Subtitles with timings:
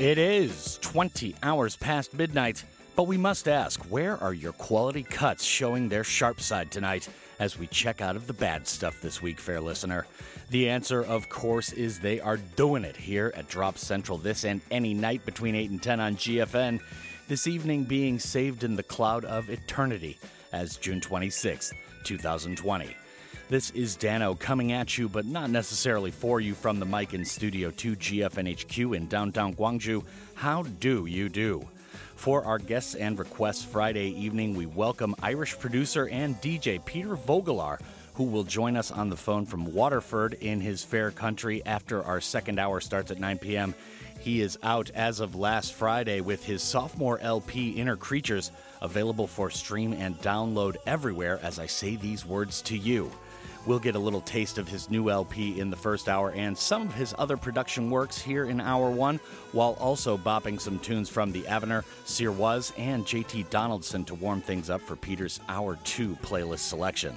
[0.00, 2.64] It is 20 hours past midnight,
[2.96, 7.06] but we must ask where are your quality cuts showing their sharp side tonight
[7.38, 10.06] as we check out of the bad stuff this week, fair listener?
[10.48, 14.62] The answer, of course, is they are doing it here at Drop Central this and
[14.70, 16.80] any night between 8 and 10 on GFN.
[17.28, 20.18] This evening being saved in the cloud of eternity
[20.50, 22.96] as June 26th, 2020.
[23.50, 27.24] This is Danno coming at you, but not necessarily for you from the mic in
[27.24, 30.04] Studio 2 GFNHQ in downtown Gwangju.
[30.36, 31.66] How do you do?
[32.14, 37.80] For our guests and requests Friday evening, we welcome Irish producer and DJ Peter Vogelaar,
[38.14, 42.20] who will join us on the phone from Waterford in his fair country after our
[42.20, 43.74] second hour starts at 9 p.m.
[44.20, 49.50] He is out as of last Friday with his sophomore LP, Inner Creatures, available for
[49.50, 53.10] stream and download everywhere as I say these words to you.
[53.66, 56.82] We'll get a little taste of his new LP in the first hour and some
[56.82, 59.20] of his other production works here in hour one,
[59.52, 64.40] while also bopping some tunes from The Avener, Sir Was, and JT Donaldson to warm
[64.40, 67.14] things up for Peter's hour two playlist selection.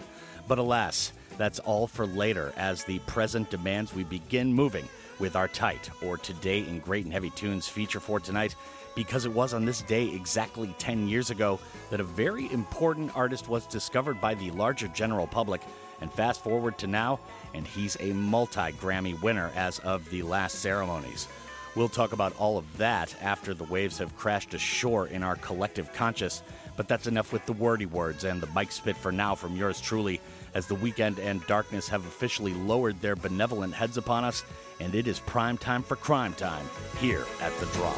[0.48, 4.88] But alas, that's all for later as the present demands we begin moving
[5.20, 8.56] with our tight or today in great and heavy tunes feature for tonight
[8.96, 13.48] because it was on this day exactly 10 years ago that a very important artist
[13.48, 15.62] was discovered by the larger general public
[16.02, 17.20] and fast forward to now,
[17.54, 21.28] and he's a multi Grammy winner as of the last ceremonies.
[21.76, 25.92] We'll talk about all of that after the waves have crashed ashore in our collective
[25.94, 26.44] conscious,
[26.76, 29.82] but that's enough with the wordy words and the mic spit for now from yours
[29.82, 30.22] truly,
[30.54, 34.44] as the weekend and darkness have officially lowered their benevolent heads upon us,
[34.80, 36.66] and it is prime time for crime time
[37.00, 37.98] here at The Drop.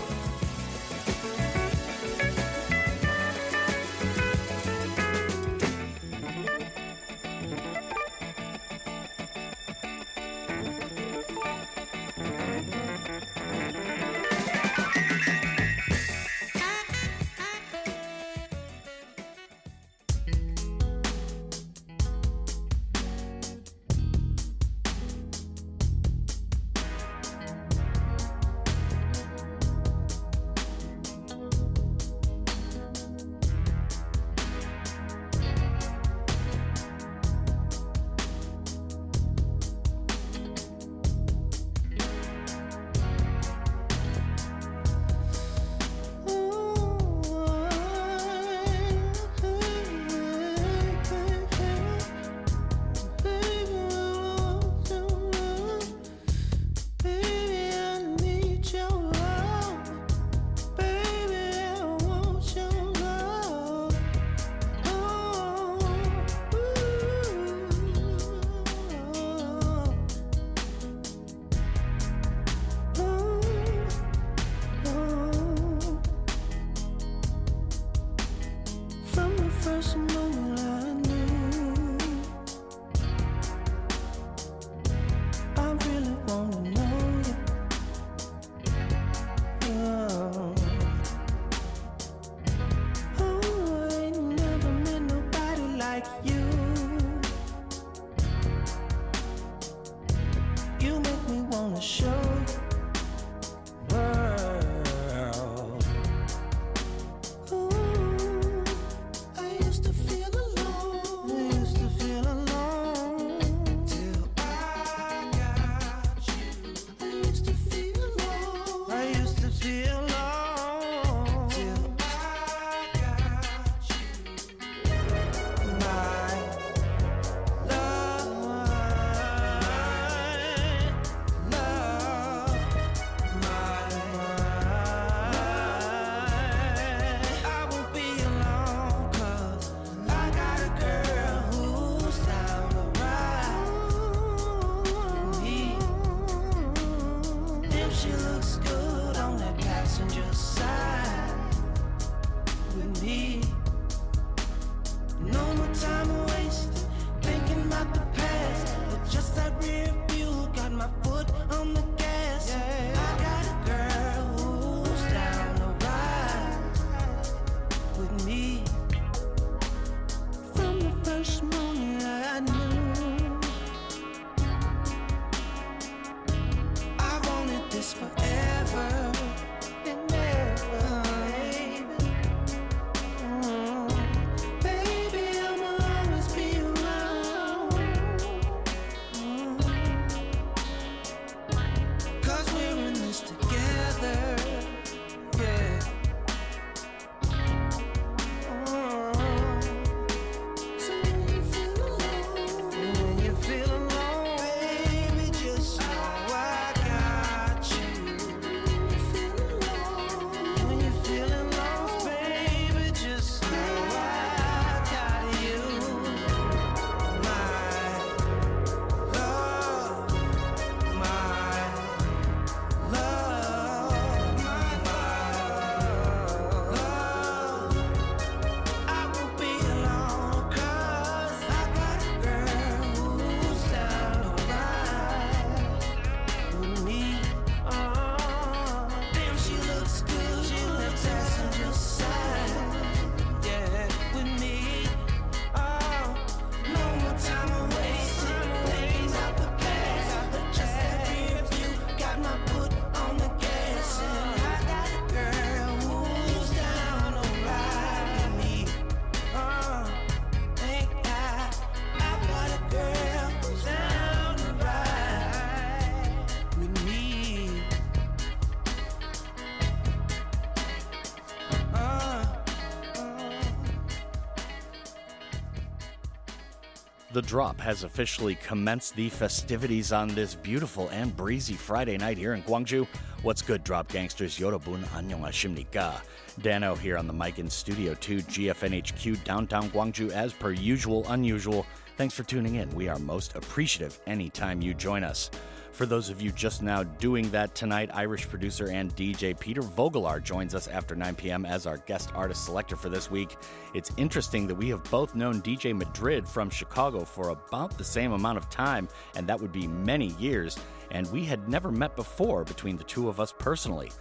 [277.15, 282.33] The drop has officially commenced the festivities on this beautiful and breezy Friday night here
[282.33, 282.85] in Gwangju.
[283.21, 284.37] What's good, drop gangsters?
[284.37, 286.01] Yorobun annyeonghasimnika.
[286.41, 291.65] Danno here on the mic in Studio 2, GFNHQ, downtown Gwangju, as per usual, unusual.
[291.95, 292.69] Thanks for tuning in.
[292.75, 295.31] We are most appreciative anytime you join us.
[295.75, 300.23] For those of you just now doing that tonight, Irish producer and DJ Peter Vogelaar
[300.23, 301.45] joins us after 9 p.m.
[301.45, 303.35] as our guest artist selector for this week.
[303.73, 308.13] It's interesting that we have both known DJ Madrid from Chicago for about the same
[308.13, 308.87] amount of time,
[309.17, 310.57] and that would be many years,
[310.91, 313.91] and we had never met before between the two of us personally.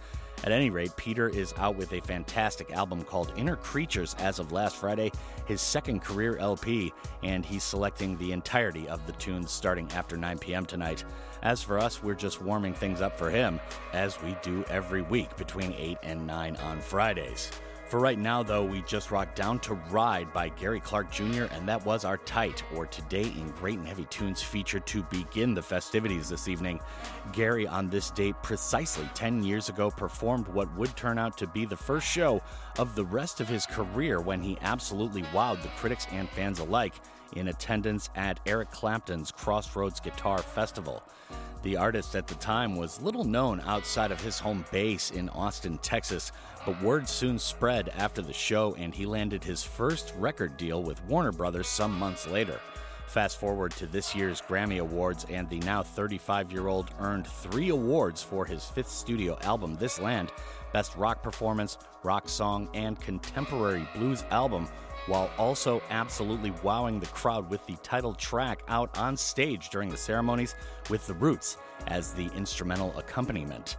[0.45, 4.51] At any rate, Peter is out with a fantastic album called Inner Creatures as of
[4.51, 5.11] last Friday,
[5.47, 6.93] his second career LP,
[7.23, 10.63] and he's selecting the entirety of the tunes starting after 9 p.m.
[10.63, 11.03] tonight.
[11.41, 13.59] As for us, we're just warming things up for him,
[13.91, 17.49] as we do every week between 8 and 9 on Fridays.
[17.87, 21.69] For right now, though, we just rocked Down to Ride by Gary Clark Jr., and
[21.69, 25.61] that was our tight, or Today in Great and Heavy Tunes feature to begin the
[25.61, 26.79] festivities this evening.
[27.31, 31.63] Gary, on this date precisely 10 years ago, performed what would turn out to be
[31.63, 32.41] the first show
[32.79, 36.95] of the rest of his career when he absolutely wowed the critics and fans alike
[37.35, 41.03] in attendance at Eric Clapton's Crossroads Guitar Festival.
[41.65, 45.79] The artist at the time was little known outside of his home base in Austin,
[45.79, 46.31] Texas,
[46.65, 51.03] but word soon spread after the show and he landed his first record deal with
[51.05, 52.59] Warner Brothers some months later.
[53.07, 57.69] Fast forward to this year's Grammy Awards, and the now 35 year old earned three
[57.69, 60.31] awards for his fifth studio album, This Land
[60.73, 64.67] Best Rock Performance, Rock Song, and Contemporary Blues Album
[65.07, 69.97] while also absolutely wowing the crowd with the title track out on stage during the
[69.97, 70.55] ceremonies
[70.89, 71.57] with The Roots
[71.87, 73.77] as the instrumental accompaniment.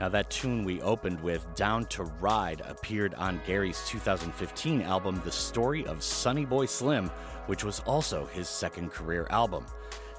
[0.00, 5.32] Now, that tune we opened with, Down to Ride, appeared on Gary's 2015 album, The
[5.32, 7.10] Story of Sonny Boy Slim,
[7.46, 9.66] which was also his second career album.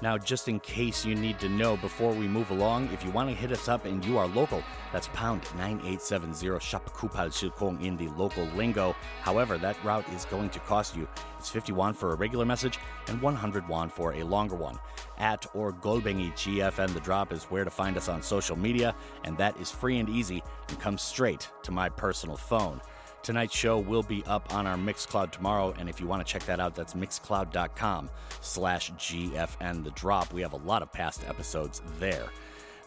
[0.02, 3.28] Now, just in case you need to know before we move along, if you want
[3.28, 7.98] to hit us up and you are local, that's pound 9870 shop kupal shilkong in
[7.98, 8.96] the local lingo.
[9.20, 11.06] However, that route is going to cost you.
[11.38, 12.78] It's 50 won for a regular message
[13.08, 14.78] and 100 won for a longer one.
[15.18, 19.36] At or Golbengi GFN The Drop is where to find us on social media, and
[19.36, 22.80] that is free and easy and comes straight to my personal phone.
[23.22, 26.44] Tonight's show will be up on our Mixcloud tomorrow, and if you want to check
[26.46, 28.08] that out, that's mixcloud.com
[28.40, 30.32] slash GFN The Drop.
[30.32, 32.26] We have a lot of past episodes there.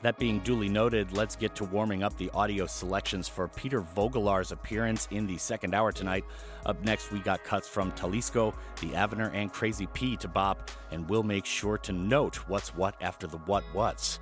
[0.02, 4.52] That being duly noted, let's get to warming up the audio selections for Peter Vogelaar's
[4.52, 6.26] appearance in the second hour tonight.
[6.66, 11.08] Up next, we got cuts from Talisco, The Avener, and Crazy P to Bop, and
[11.08, 14.20] we'll make sure to note what's what after the what what's.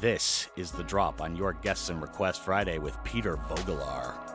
[0.00, 4.29] This is The Drop on your Guests and Request Friday with Peter Vogelaar.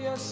[0.00, 0.31] Yes.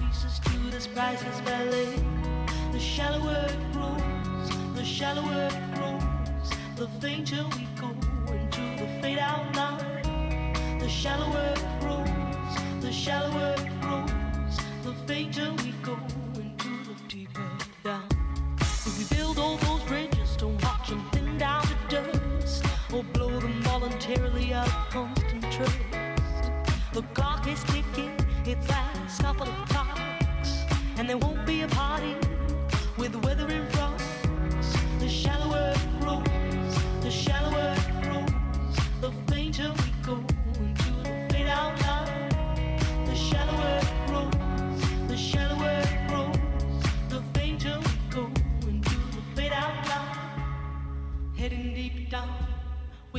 [0.71, 1.95] this priceless ballet.
[2.71, 7.89] The shallower it grows, the shallower it grows, the fainter we go
[8.31, 10.79] into the fade out line.
[10.79, 16.10] The shallower it grows, the shallower it grows, the fainter we go.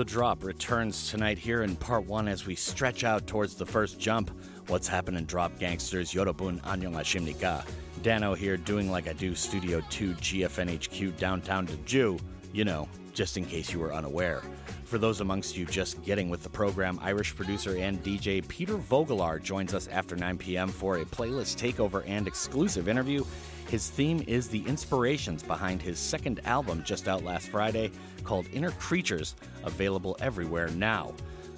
[0.00, 3.98] the Drop returns tonight here in part one as we stretch out towards the first
[4.00, 4.30] jump.
[4.68, 6.14] What's happening, Drop Gangsters?
[6.14, 7.66] Yorobun Anyong Hashimnika.
[8.00, 12.18] Danno here doing like I do, Studio 2 GFNHQ downtown Gwangju.
[12.54, 14.42] You know, just in case you were unaware.
[14.84, 19.42] For those amongst you just getting with the program, Irish producer and DJ Peter Vogelaar
[19.42, 20.68] joins us after 9 p.m.
[20.70, 23.22] for a playlist takeover and exclusive interview.
[23.68, 27.92] His theme is the inspirations behind his second album just out last Friday,
[28.30, 31.12] called Inner Creatures, available everywhere now.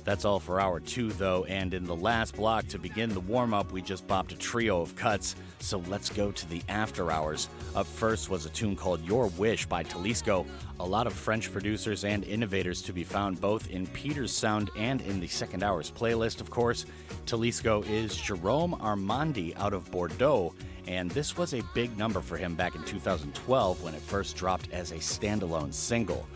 [0.05, 3.53] That's all for hour two, though, and in the last block to begin the warm
[3.53, 7.51] up, we just bopped a trio of cuts, so let's go to the after hours.
[7.75, 10.47] Up first was a tune called Your Wish by Talisco.
[10.81, 15.03] A lot of French producers and innovators to be found both in Peter's sound and
[15.03, 16.87] in the second hour's playlist, of course.
[17.27, 20.55] Talisco is Jerome Amandi out of Bordeaux,
[20.87, 24.73] and this was a big number for him back in 2012 when it first dropped
[24.73, 26.27] as a standalone single.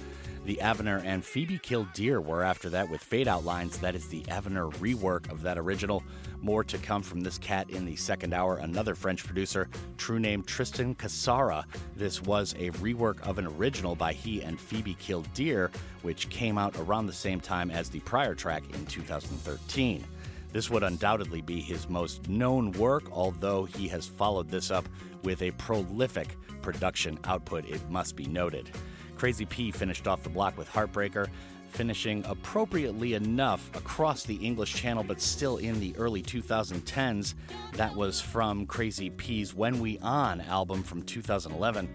[0.46, 3.78] The Avener and Phoebe Killdeer were after that with Fade Out Lines.
[3.78, 6.04] That is the Avener rework of that original.
[6.40, 8.58] More to come from this cat in the second hour.
[8.58, 11.64] Another French producer, true name Tristan Casara.
[11.96, 16.76] This was a rework of an original by he and Phoebe Killdeer, which came out
[16.78, 20.04] around the same time as the prior track in 2013.
[20.52, 24.88] This would undoubtedly be his most known work, although he has followed this up
[25.24, 28.70] with a prolific production output, it must be noted.
[29.16, 31.28] Crazy P finished off the block with Heartbreaker.
[31.68, 37.34] finishing appropriately enough across the English Channel, but still in the early 2010s.
[37.74, 41.88] That was from Crazy P's When We On album from 2011.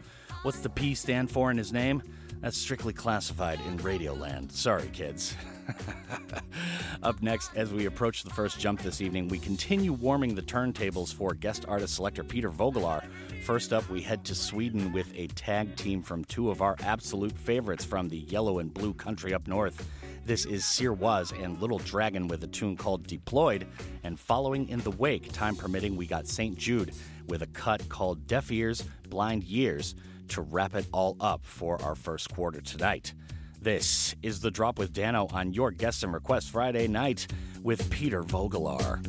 [0.43, 2.03] What's the P stand for in his name?
[2.41, 4.51] That's strictly classified in Radioland.
[4.51, 5.35] Sorry, kids.
[7.03, 11.13] Up next, as we approach the first jump this evening, we continue warming the turntables
[11.13, 13.03] for guest artist selector Peter Vogelaar.
[13.43, 17.31] First up, we head to Sweden with a tag team from two of our absolute
[17.31, 19.87] favorites from the yellow and blue country up north.
[20.25, 23.67] This is Sir Was and Little Dragon with a tune called Deployed.
[24.03, 26.55] And following in the wake, time permitting, we got St.
[26.55, 26.93] Jude
[27.27, 29.95] with a cut called Deaf Ears, Blind Years
[30.27, 33.13] to wrap it all up for our first quarter tonight.
[33.63, 37.27] This is The Drop with Danno on your Guests and Requests Friday night
[37.61, 38.99] with Peter Vogelaar.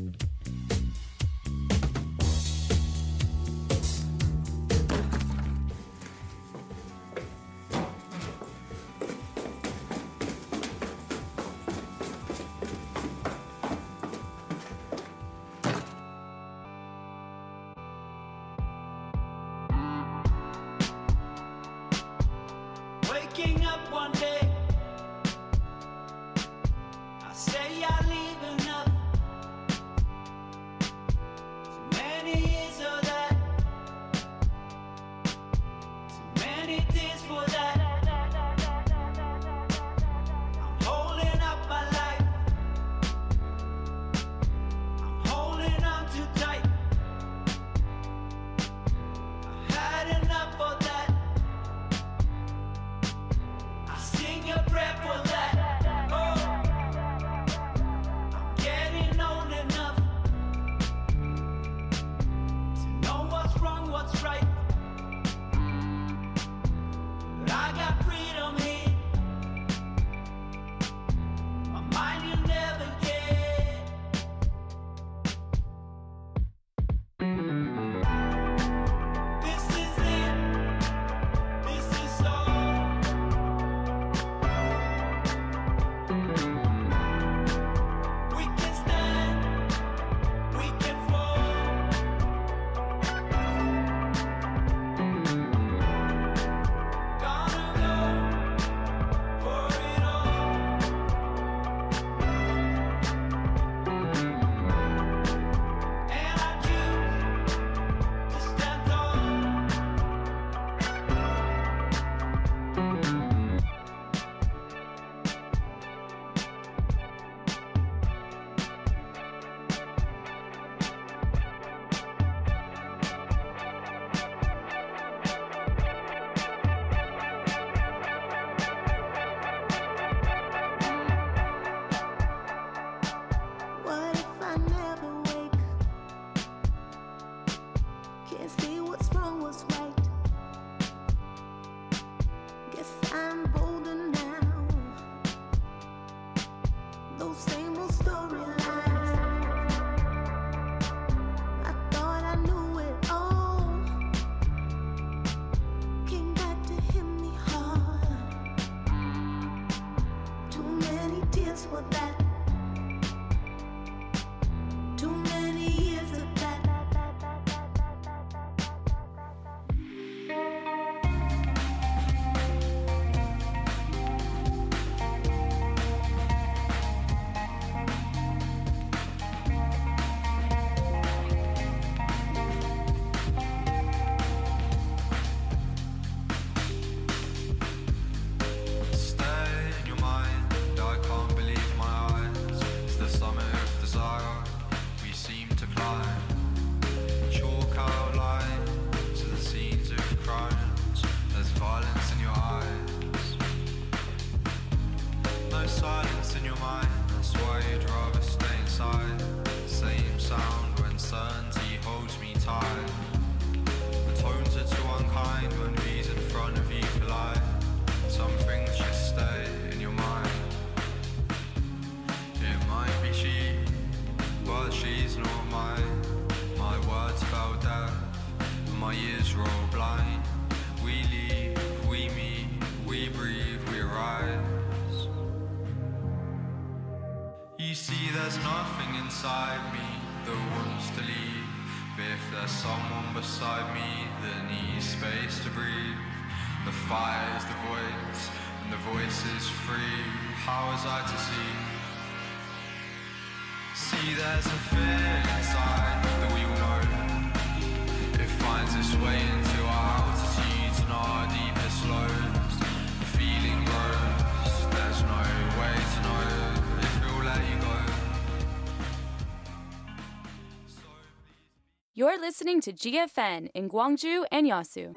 [272.33, 274.95] Listening to GFN in Gwangju and Yasu.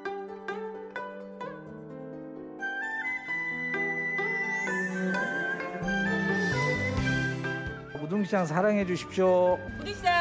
[8.00, 9.58] 무등시장 사랑해 주십시오.
[9.58, 10.15] 화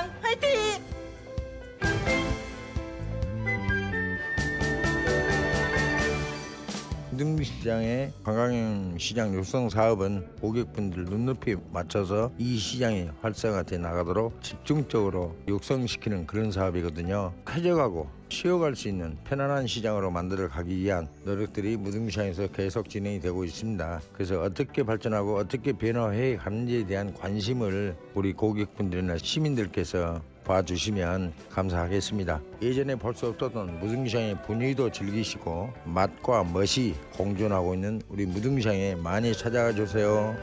[7.66, 16.52] 시장의 관광형 시장 육성 사업은 고객분들 눈높이 맞춰서 이 시장이 활성화돼 나가도록 집중적으로 육성시키는 그런
[16.52, 17.34] 사업이거든요.
[17.48, 24.02] 쾌적하고 쉬어갈 수 있는 편안한 시장으로 만들어 가기 위한 노력들이 무등시장에서 계속 진행이 되고 있습니다.
[24.14, 32.42] 그래서 어떻게 발전하고 어떻게 변화해 가는지에 대한 관심을 우리 고객분들이나 시민들께서 봐주시면 감사하겠습니다.
[32.62, 39.74] 예전에 볼 수 없었던 무등시장의 분위기도 즐기시고 맛과 멋이 공존하고 있는 우리 무등시장에 많이 찾아가
[39.74, 40.36] 주세요.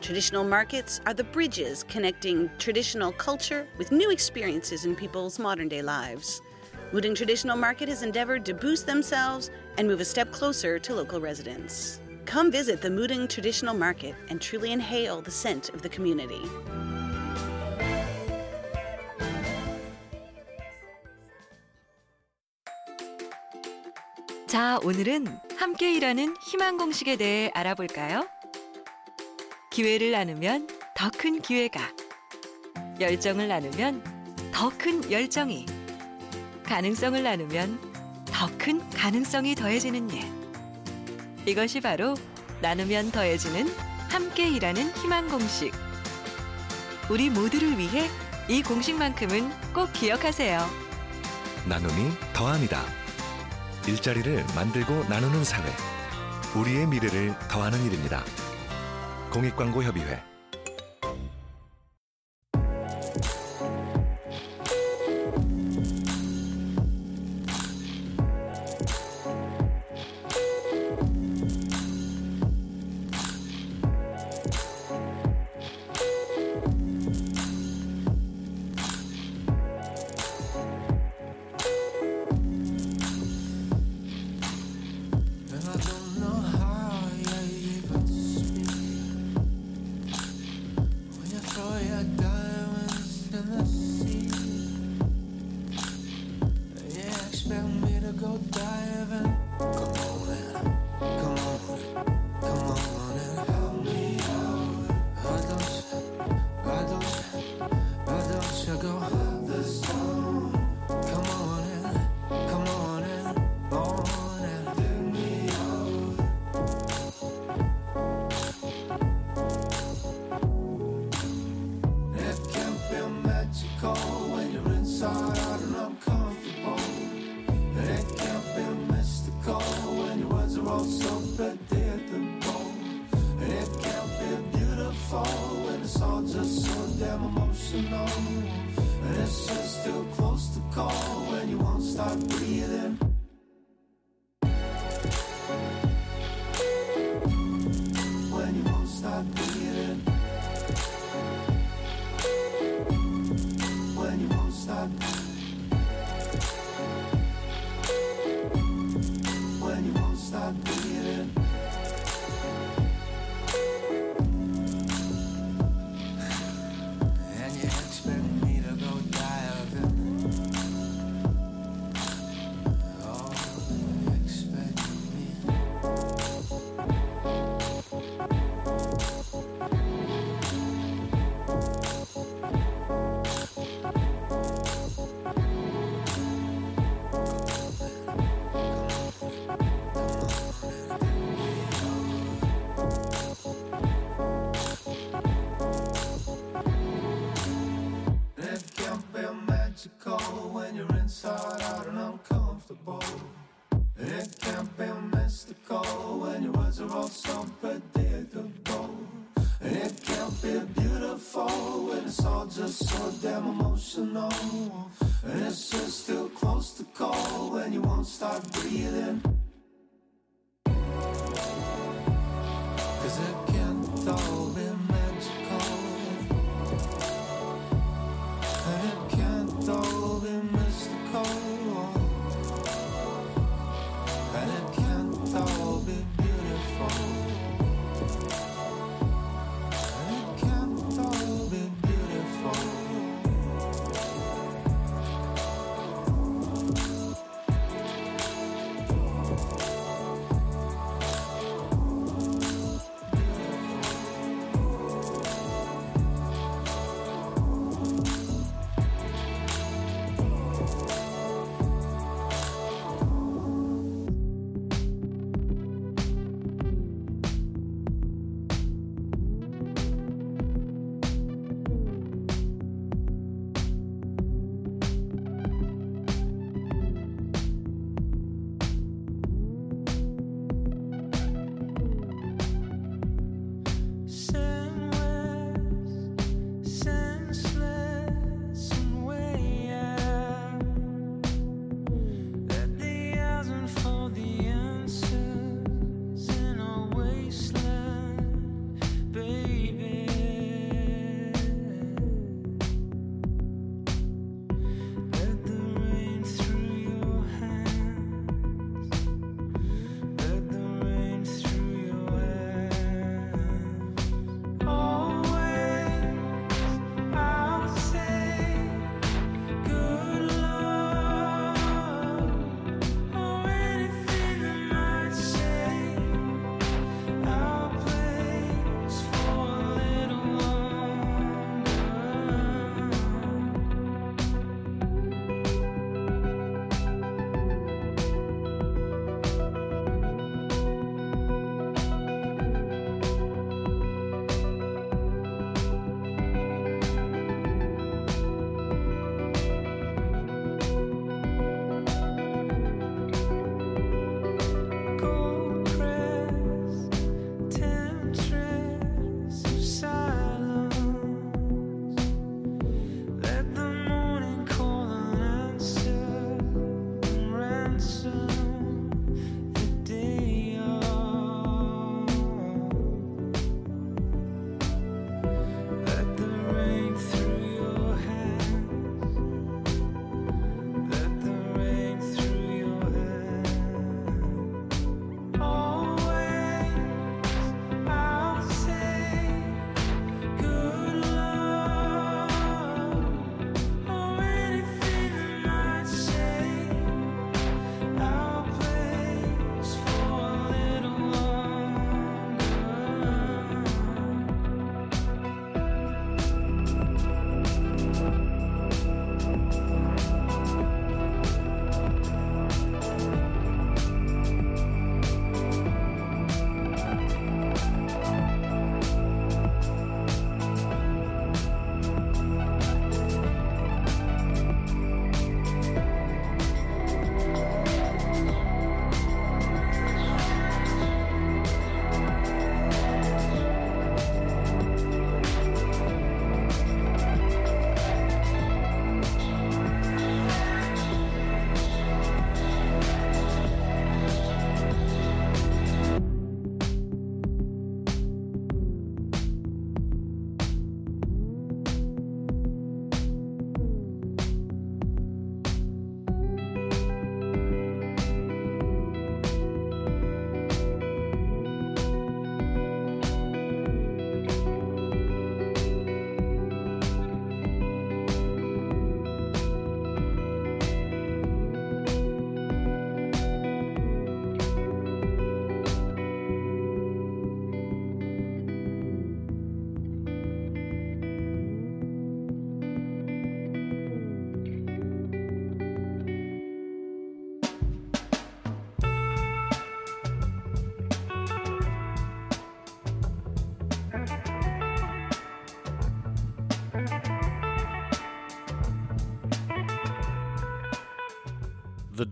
[0.00, 5.82] Traditional markets are the bridges connecting traditional culture with new experiences in people's modern day
[5.82, 6.42] lives.
[6.92, 11.20] Muding Traditional Market has endeavored to boost themselves and move a step closer to local
[11.20, 12.00] residents.
[12.26, 16.42] Come visit the Muding Traditional Market and truly inhale the scent of the community.
[24.46, 28.26] 자, 오늘은 함께 일하는 희망 공식에 대해 알아볼까요?
[29.70, 31.80] 기회를 나누면 더 큰 기회가,
[32.98, 34.02] 열정을 나누면
[34.52, 35.66] 더 큰 열정이,
[36.64, 37.80] 가능성을 나누면
[38.26, 40.39] 더 큰 가능성이 더해지는 일.
[41.50, 42.14] 이것이 바로
[42.62, 43.66] 나누면 더해지는
[44.08, 45.72] 함께 일하는 희망 공식.
[47.10, 48.08] 우리 모두를 위해
[48.48, 50.64] 이 공식만큼은 꼭 기억하세요.
[51.68, 52.84] 나눔이 더합니다.
[53.88, 55.68] 일자리를 만들고 나누는 사회.
[56.54, 58.24] 우리의 미래를 더하는 일입니다.
[59.32, 60.29] 공익광고협의회.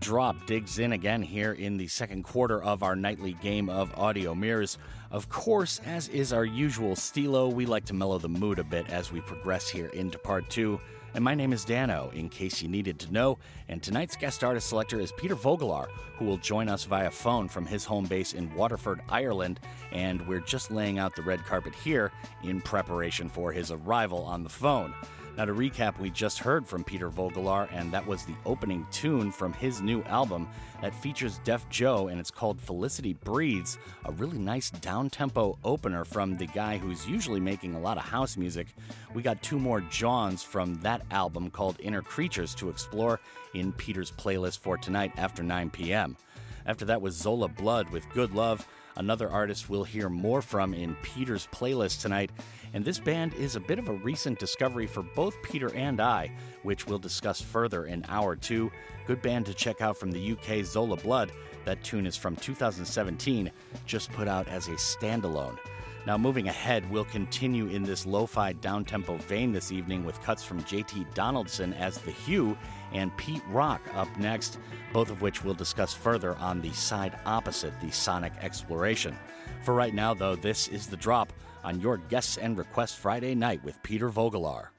[0.09, 4.33] Drop digs in again here in the second quarter of our nightly game of audio
[4.33, 4.79] mirrors.
[5.11, 8.89] Of course, as is our usual stilo, we like to mellow the mood a bit
[8.89, 10.81] as we progress here into part two.
[11.13, 13.37] And my name is Danno, in case you needed to know.
[13.67, 17.67] And tonight's guest artist selector is Peter Vogelaar, who will join us via phone from
[17.67, 19.59] his home base in Waterford, Ireland.
[19.91, 22.11] And we're just laying out the red carpet here
[22.43, 24.91] in preparation for his arrival on the phone.
[25.37, 29.31] Now, to recap, we just heard from Peter Vogelaar, and that was the opening tune
[29.31, 30.49] from his new album
[30.81, 36.03] that features Deaf Joe, and it's called Felicity Breathes, a really nice down tempo opener
[36.03, 38.67] from the guy who's usually making a lot of house music.
[39.13, 43.21] We got two more Johns from that album called Inner Creatures to explore
[43.53, 46.17] in Peter's playlist for tonight after 9 p.m.
[46.65, 50.95] After that was Zola Blood with Good Love, another artist we'll hear more from in
[51.01, 52.31] Peter's playlist tonight.
[52.73, 56.31] And this band is a bit of a recent discovery for both Peter and I,
[56.63, 58.71] which we'll discuss further in hour two.
[59.07, 61.31] Good band to check out from the UK, Zola Blood.
[61.65, 63.51] That tune is from 2017,
[63.85, 65.57] just put out as a standalone.
[66.05, 70.43] Now, moving ahead, we'll continue in this lo fi downtempo vein this evening with cuts
[70.43, 72.57] from JT Donaldson as The Hue
[72.93, 74.59] and Pete Rock up next,
[74.93, 79.15] both of which we'll discuss further on the side opposite the Sonic Exploration.
[79.63, 83.63] For right now, though, this is The Drop on your Guests and Requests Friday night
[83.63, 84.69] with Peter Vogelaar.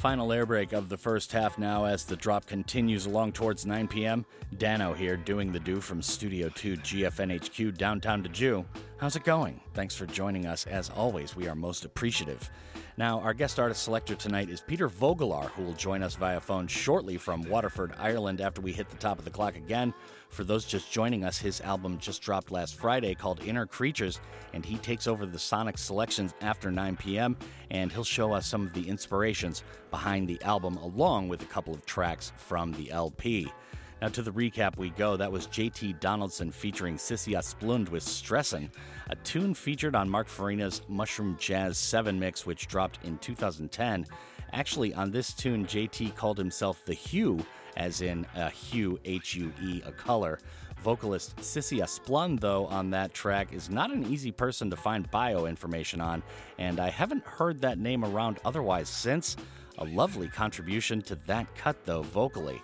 [0.00, 3.86] Final air break of the first half now as the drop continues along towards 9
[3.86, 4.24] p.m.
[4.56, 8.64] Danno here doing the do from Studio 2 GFNHQ downtown Gwangju.
[8.96, 9.60] How's it going?
[9.74, 10.66] Thanks for joining us.
[10.66, 12.48] As always, we are most appreciative.
[12.96, 16.66] Now, our guest artist selector tonight is Peter Vogelaar, who will join us via phone
[16.66, 19.94] shortly from Waterford, Ireland, after we hit the top of the clock again.
[20.28, 24.20] For those just joining us, his album just dropped last Friday called Inner Creatures,
[24.52, 27.36] and he takes over the Sonic selections after 9 p.m.,
[27.70, 31.72] and he'll show us some of the inspirations behind the album, along with a couple
[31.72, 33.50] of tracks from the LP.
[34.00, 35.16] Now, to the recap we go.
[35.16, 38.70] That was JT Donaldson featuring Cissy Asplund with Stressin',
[39.10, 44.06] a tune featured on Mark Farina's Mushroom Jazz 7 mix, which dropped in 2010.
[44.52, 47.44] Actually, on this tune, JT called himself the Hue,
[47.76, 50.38] as in a hue, H U E, a color.
[50.82, 55.44] Vocalist Cissy Asplund, though, on that track is not an easy person to find bio
[55.44, 56.22] information on,
[56.58, 59.36] and I haven't heard that name around otherwise since.
[59.78, 62.62] A lovely contribution to that cut, though, vocally.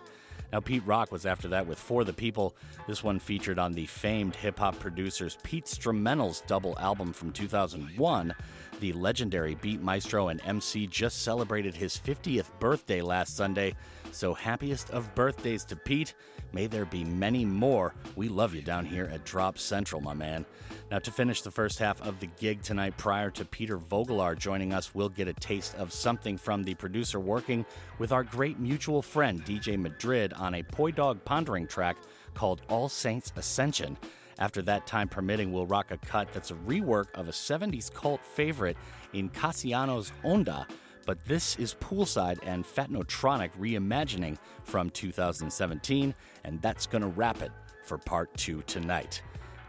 [0.57, 2.57] Now, Pete Rock was after that with For the People.
[2.89, 8.35] This one featured on the famed hip hop producers PeteStrumentals double album from 2001.
[8.81, 13.75] The legendary beat maestro and MC just celebrated his 50th birthday last Sunday,
[14.17, 16.15] so happiest of birthdays to Pete.
[16.53, 17.95] May there be many more.
[18.17, 20.47] We love you down here at Drop Central, my man.
[20.91, 24.73] Now, to finish the first half of the gig tonight, prior to Peter Vogelaar joining
[24.73, 27.67] us, we'll get a taste of something from the producer working
[27.99, 31.97] with our great mutual friend DJ Madrid on a Poi Dog pondering track
[32.35, 33.99] called All Saints Ascension.
[34.39, 38.23] After that, time permitting, we'll rock a cut that's a rework of a 70s cult
[38.23, 38.77] favorite
[39.13, 40.67] in Cassiano's Onda,
[41.07, 47.53] but this is Poolside and Fatnotronic reimagining from 2017, and that's gonna wrap it
[47.85, 49.23] for part two tonight.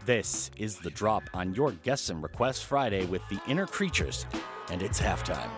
[0.04, 4.26] This is the drop on your Guests and Requests Friday with the Inner Creatures,
[4.70, 5.50] and it's halftime.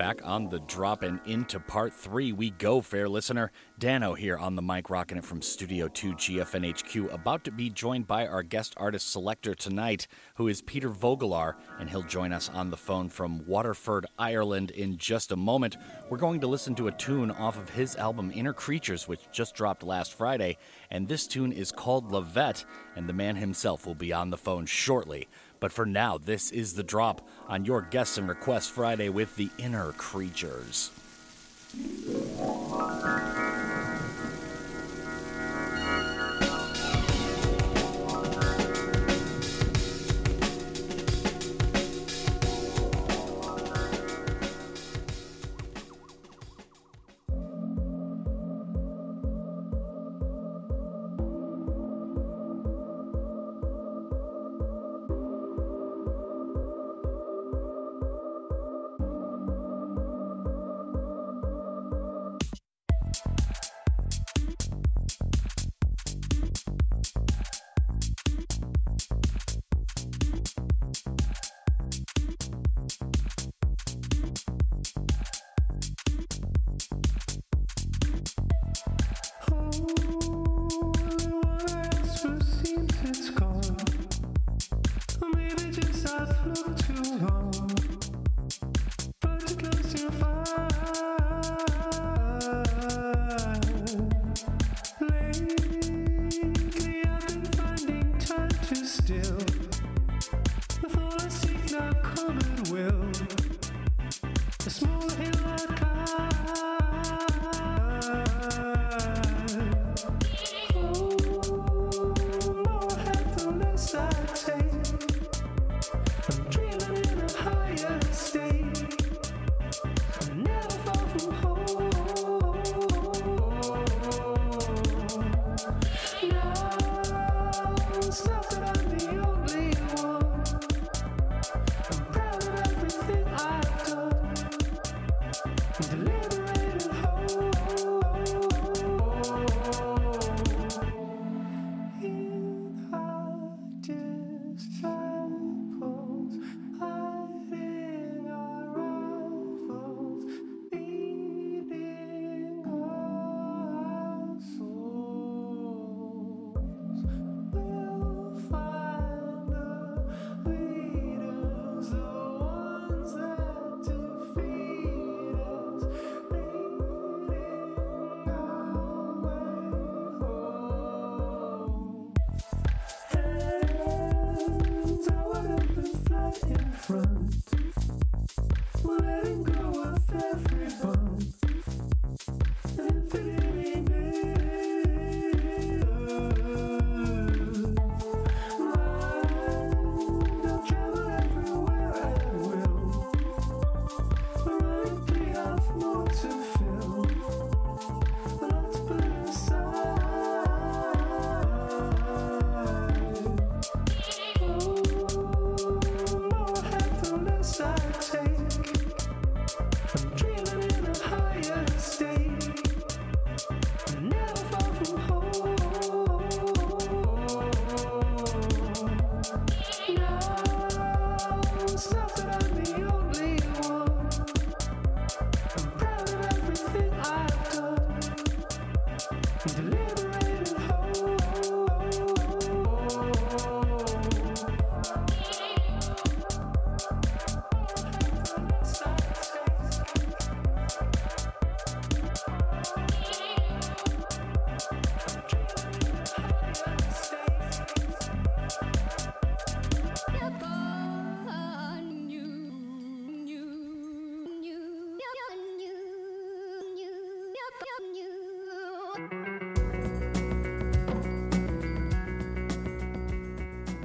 [0.00, 3.52] Back on the drop and into part three we go, fair listener.
[3.78, 8.06] Danno here on the mic, rocking it from Studio 2 GFNHQ, about to be joined
[8.06, 12.70] by our guest artist selector tonight, who is Peter Vogelaar, and he'll join us on
[12.70, 15.76] the phone from Waterford, Ireland in just a moment.
[16.08, 19.54] We're going to listen to a tune off of his album Inner Creatures, which just
[19.54, 20.56] dropped last Friday,
[20.90, 22.64] and this tune is called Lovette,
[22.96, 25.28] and the man himself will be on the phone shortly.
[25.60, 29.50] But for now, this is the drop on your Guests and Requests Friday with the
[29.58, 30.90] Inner Creatures.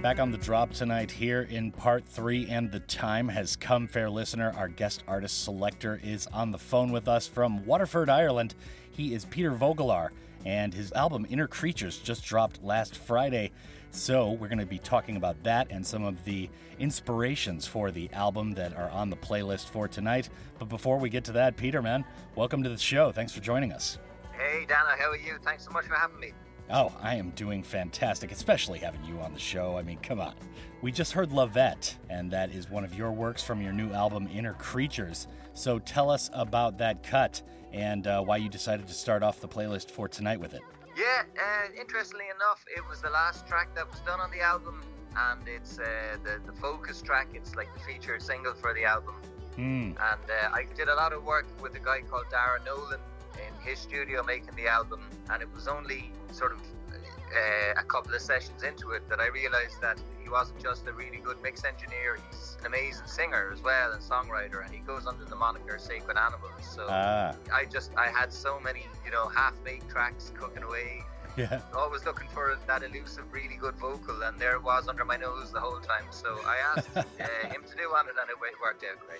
[0.06, 4.08] Back on the drop tonight here in part three, and the time has come, fair
[4.08, 4.54] listener.
[4.56, 8.54] Our guest artist selector is on the phone with us from Waterford, Ireland.
[8.92, 10.12] He is Peter Vogelaar,
[10.46, 13.52] and his album Inner Creatures just dropped last Friday.
[13.90, 18.08] So, we're going to be talking about that and some of the inspirations for the
[18.14, 20.30] album that are on the playlist for tonight.
[20.60, 23.12] But before we get to that, Peter, man, welcome to the show.
[23.12, 23.98] Thanks for joining us.
[24.34, 25.40] Hey, Danno, how are you?
[25.44, 26.32] Thanks so much for having me.
[26.70, 29.78] Oh, I am doing fantastic, especially having you on the show.
[29.78, 30.34] I mean, come on.
[30.82, 34.28] We just heard Lovette, and that is one of your works from your new album,
[34.34, 35.28] Inner Creatures.
[35.54, 37.42] So tell us about that cut
[37.72, 40.62] and uh, why you decided to start off the playlist for tonight with it.
[40.98, 44.82] Yeah, uh, interestingly enough, it was the last track that was done on the album,
[45.16, 47.28] and it's uh, the the focus track.
[47.34, 49.16] It's like the featured single for the album.
[49.56, 49.92] Hmm.
[49.92, 53.00] And uh, I did a lot of work with a guy called Dara Nolan
[53.38, 56.60] in his studio making the album, and it was only sort of
[56.92, 60.94] uh, a couple of sessions into it that I realized that he wasn't just a
[60.94, 65.06] really good mix engineer, he's an amazing singer as well and songwriter, and he goes
[65.06, 66.52] under the moniker Sacred Animals.
[66.62, 67.34] So Ah.
[67.54, 71.04] I just, I had so many, you know, half-baked tracks cooking away.
[71.36, 71.60] Yeah.
[71.76, 75.52] Always looking for that elusive, really good vocal, and there it was under my nose
[75.52, 76.06] the whole time.
[76.10, 77.04] So I asked uh,
[77.50, 79.20] him to do on it, and it worked out great.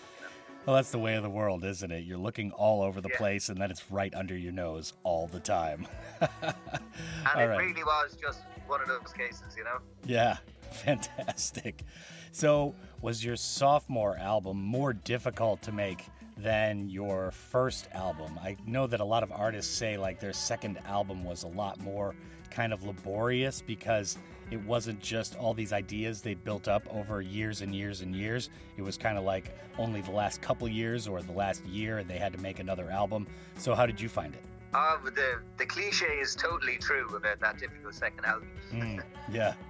[0.66, 2.06] Well, that's the way of the world, isn't it?
[2.06, 3.18] You're looking all over the Yeah.
[3.18, 5.88] place, and then it's right under your nose all the time.
[7.34, 7.58] And it right.
[7.58, 9.80] really was just one of those cases, you know.
[10.06, 10.38] Yeah,
[10.72, 11.84] fantastic.
[12.32, 16.06] So, was your sophomore album more difficult to make
[16.38, 18.40] than your first album?
[18.42, 21.80] I know that a lot of artists say like their second album was a lot
[21.80, 22.16] more
[22.52, 24.18] kind of laborious because
[24.52, 28.50] it wasn't just all these ideas they built up over years and years and years.
[28.78, 32.18] It was kind of like only the last couple years or the last year they
[32.18, 33.28] had to make another album.
[33.58, 34.42] So, how did you find it?
[34.76, 38.50] Uh, but the the cliche is totally true about that difficult second album.
[38.74, 39.02] Mm,
[39.32, 39.54] yeah.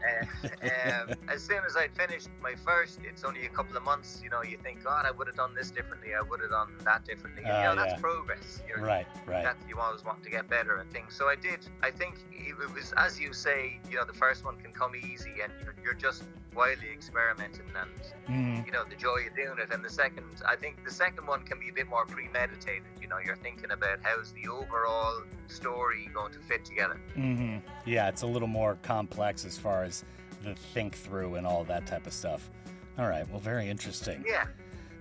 [0.45, 4.19] Uh, um, as soon as I'd finished my first, it's only a couple of months.
[4.23, 6.09] You know, you think, God, I would have done this differently.
[6.19, 7.43] I would have done that differently.
[7.43, 8.61] And, you Ah, know, that's progress.
[8.67, 9.43] You're, Right, right.
[9.43, 11.15] That you always want to get better and things.
[11.15, 11.59] So I did.
[11.83, 15.33] I think it was, as you say, you know, the first one can come easy,
[15.43, 16.23] and you're, you're just
[16.55, 17.89] wildly experimenting and
[18.27, 18.65] Mhm.
[18.65, 19.71] you know the joy of doing it.
[19.73, 22.83] And the second, I think the second one can be a bit more premeditated.
[23.01, 26.95] You know, you're thinking about how's the overall story going to fit together.
[27.13, 30.03] hmm Yeah, it's a little more complex as far as
[30.43, 32.49] the think through and all that type of stuff.
[32.97, 34.23] All right, well, very interesting.
[34.27, 34.45] Yeah.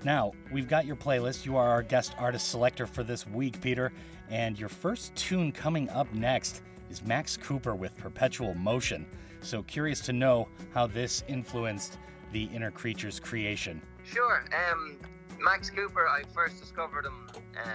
[0.03, 1.47] Now, we've got your playlist.
[1.47, 3.93] You are our guest artist selector for this week, Peter.
[4.31, 9.07] And your first tune coming up next is Max Cooper with Perpetual Motion.
[9.45, 11.99] So, curious to know how this influenced
[12.33, 13.81] the Inner Creatures creation.
[14.03, 14.43] Sure.
[14.71, 14.99] Um,
[15.41, 17.29] Max Cooper, I first discovered him.
[17.57, 17.69] Uh,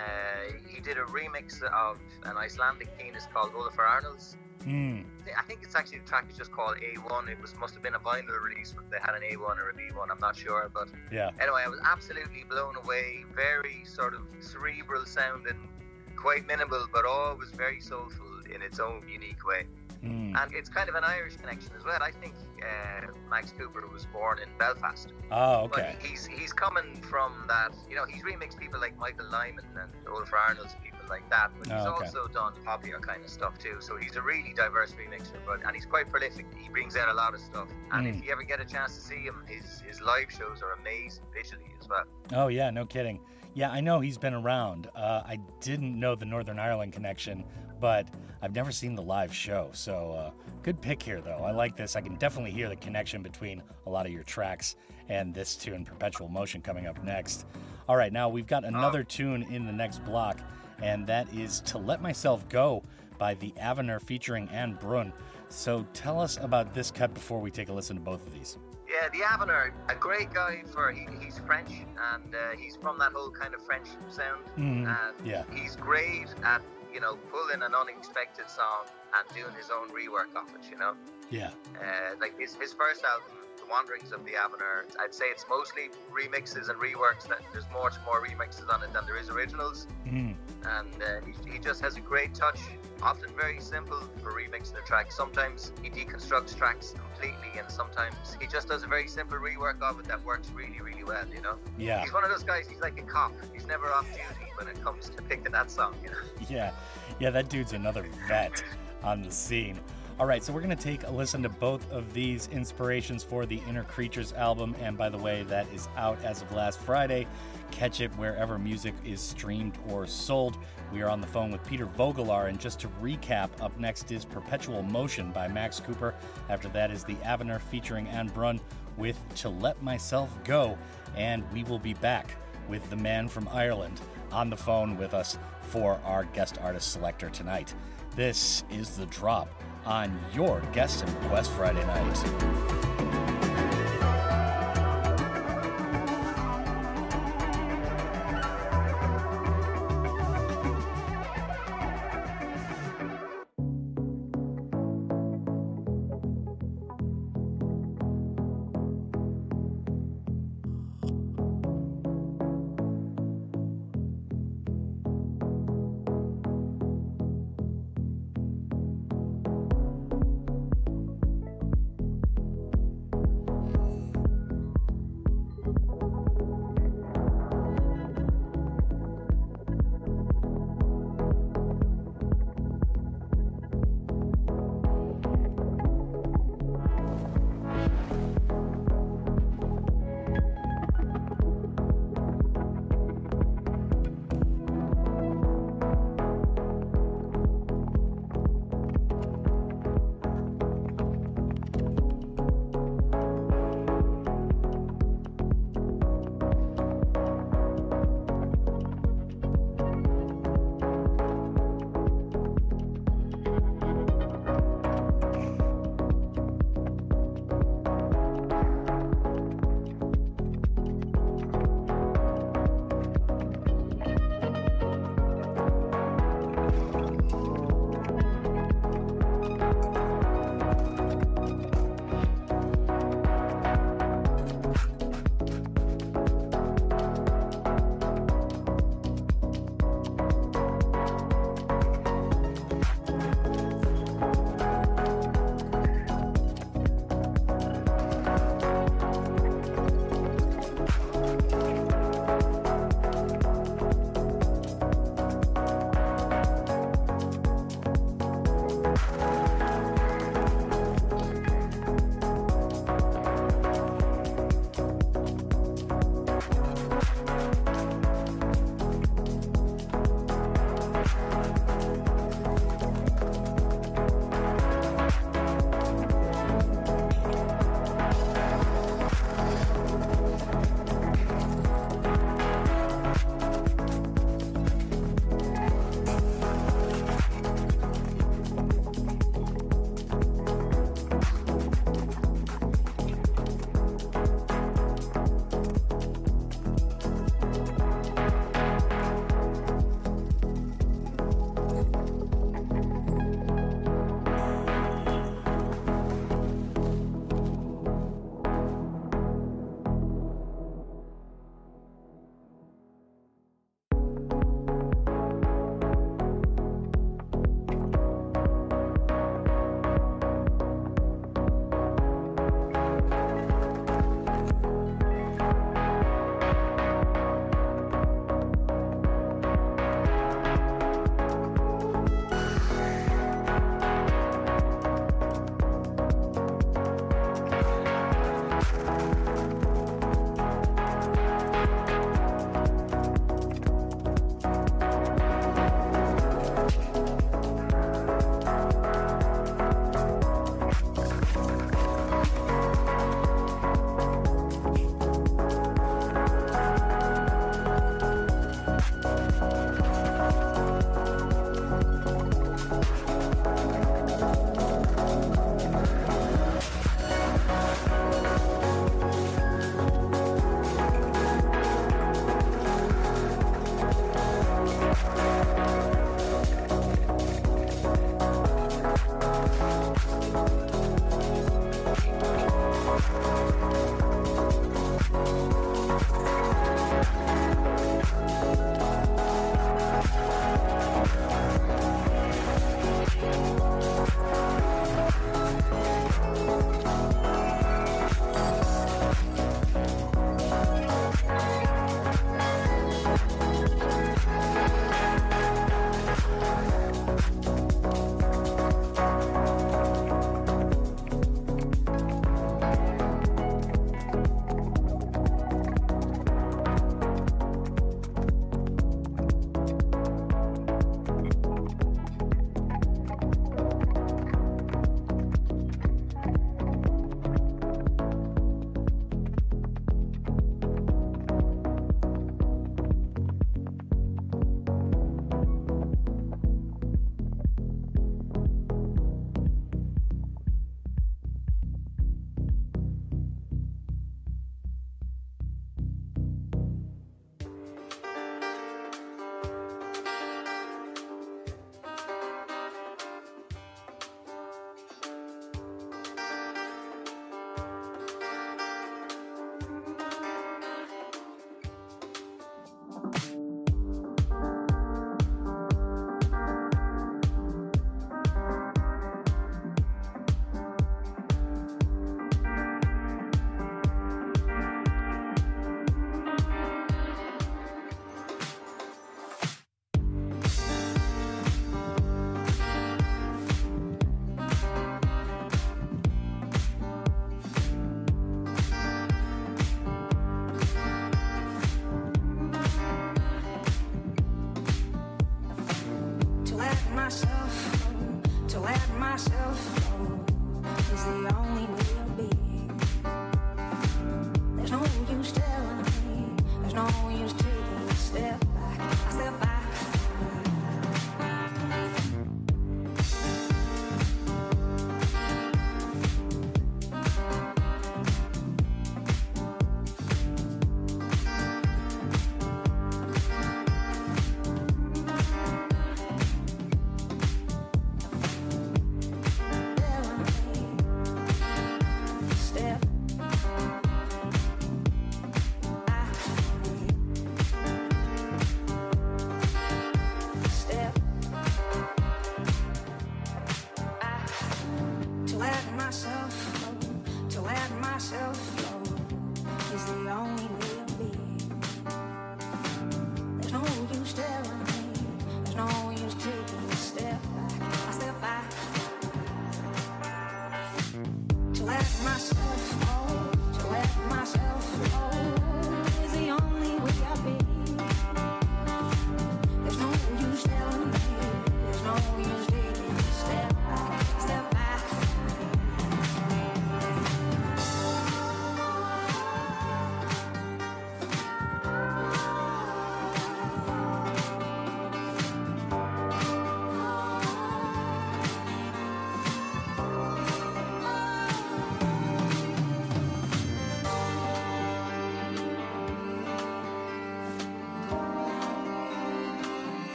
[0.67, 4.36] he did a remix of an Icelandic pianist called Olafur Arnalds.
[4.65, 5.05] Mm.
[5.38, 7.30] I think it's actually the track is just called A1.
[7.30, 9.74] It was must have been a vinyl release, but they had an A1 or a
[9.74, 10.11] B1.
[10.11, 11.30] I'm not sure, but Yeah.
[11.39, 13.24] anyway, I was absolutely blown away.
[13.34, 15.70] Very sort of cerebral sounding,
[16.17, 19.67] quite minimal, but always very soulful in its own unique way.
[20.03, 20.41] Mm.
[20.41, 22.01] And it's kind of an Irish connection as well.
[22.01, 25.09] I think uh, Max Cooper was born in Belfast.
[25.31, 25.95] Oh, okay.
[25.99, 27.73] But he's he's coming from that.
[27.89, 31.51] You know, he's remixed people like Michael Nyman and Olaf Arnalds people like that.
[31.59, 32.05] But he's Oh, okay.
[32.05, 33.77] also done popular kind of stuff too.
[33.79, 35.35] So he's a really diverse remixer.
[35.45, 36.45] But and he's quite prolific.
[36.57, 37.67] He brings out a lot of stuff.
[37.91, 38.17] And Mm.
[38.19, 41.23] if you ever get a chance to see him, his his live shows are amazing
[41.33, 42.05] visually as well.
[42.33, 43.19] Oh, yeah, no kidding.
[43.55, 44.87] Yeah, I know he's been around.
[44.95, 47.43] Uh, I didn't know the Northern Ireland connection,
[47.80, 48.07] but
[48.41, 49.69] I've never seen the live show.
[49.73, 50.32] So, uh,
[50.63, 51.39] good pick here, though.
[51.43, 51.95] I like this.
[51.95, 54.75] I can definitely hear the connection between a lot of your tracks
[55.09, 57.45] and this tune, Perpetual Motion, coming up next.
[57.88, 60.39] All right, now we've got another tune in the next block,
[60.82, 62.84] and that is To Let Myself Go
[63.17, 65.11] by the Avener featuring Ane Brun.
[65.49, 68.57] So, tell us about this cut before we take a listen to both of these.
[68.88, 71.69] Yeah, the Avener, a great guy for he, he's French
[72.13, 74.43] and uh, he's from that whole kind of French sound.
[74.57, 75.43] Mhm, And yeah.
[75.53, 76.63] he's great at
[76.93, 78.85] you know pulling an unexpected song
[79.15, 80.69] and doing his own rework of it.
[80.69, 80.93] You know,
[81.29, 81.51] Yeah.
[81.77, 83.31] uh, like his his first album,
[83.70, 84.84] Wanderings of the Avener.
[84.99, 87.28] I'd say it's mostly remixes and reworks.
[87.28, 89.88] That there's much more remixes on it than there is originals.
[90.07, 90.36] Mm.
[90.65, 92.59] And uh, he, he just has a great touch.
[93.01, 95.11] Often very simple for remixing a track.
[95.11, 99.99] Sometimes he deconstructs tracks completely, and sometimes he just does a very simple rework of
[99.99, 101.26] it that works really, really well.
[101.34, 101.55] You know.
[101.78, 102.01] Yeah.
[102.01, 102.67] He's one of those guys.
[102.67, 103.34] He's like a cop.
[103.53, 105.95] He's never off duty when it comes to picking that song.
[106.03, 106.15] You know.
[106.49, 106.72] Yeah,
[107.20, 108.63] yeah, that dude's another vet
[109.03, 109.80] on the scene.
[110.20, 113.45] All right, so we're going to take a listen to both of these inspirations for
[113.45, 114.76] the Inner Creatures album.
[114.82, 117.26] And by the way, that is out as of last Friday.
[117.72, 120.57] Catch it wherever music is streamed or sold.
[120.91, 122.49] We are on the phone with Peter Vogelaar.
[122.49, 126.13] And just to recap, up next is Perpetual Motion by Max Cooper.
[126.49, 128.59] After that is The Avener featuring Ane Brun
[128.97, 130.78] with To Let Myself Go.
[131.15, 132.36] And we will be back
[132.67, 134.01] with the man from Ireland
[134.34, 137.74] on the phone with us for our guest artist selector tonight.
[138.17, 139.47] This is The Drop
[139.86, 143.28] on your Guest and Request Friday night.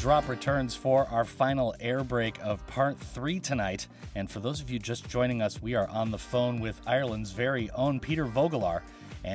[0.00, 3.86] Drop returns for our final air break of part three tonight.
[4.14, 7.32] And for those of you just joining us, we are on the phone with Ireland's
[7.32, 8.79] very own Peter Vogelaar.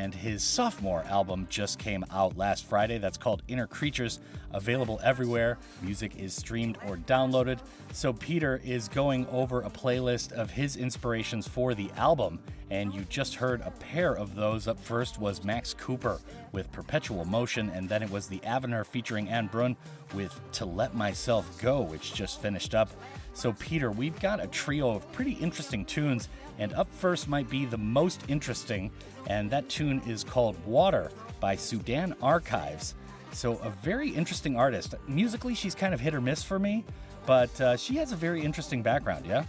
[0.06, 3.00] And his sophomore album just came out last Friday.
[3.00, 4.20] That's called Inner Creatures,
[4.54, 5.58] available everywhere.
[5.82, 7.58] Music is streamed or downloaded.
[7.92, 12.38] So, Peter is going over a playlist of his inspirations for the album.
[12.70, 14.68] And you just heard a pair of those.
[14.68, 16.20] Up first was Max Cooper
[16.52, 19.76] with Perpetual Motion, and then it was the Avener featuring Ane Brun
[20.14, 22.92] with To Let Myself Go, which just finished up.
[23.36, 27.66] So, Peter, we've got a trio of pretty interesting tunes, and up first might be
[27.66, 28.90] the most interesting,
[29.28, 32.96] and that tune is called Water by Sudan Archives.
[33.34, 34.96] So, a very interesting artist.
[35.06, 36.86] Musically, she's kind of hit or miss for me,
[37.26, 39.44] but uh, she has a very interesting background, yeah?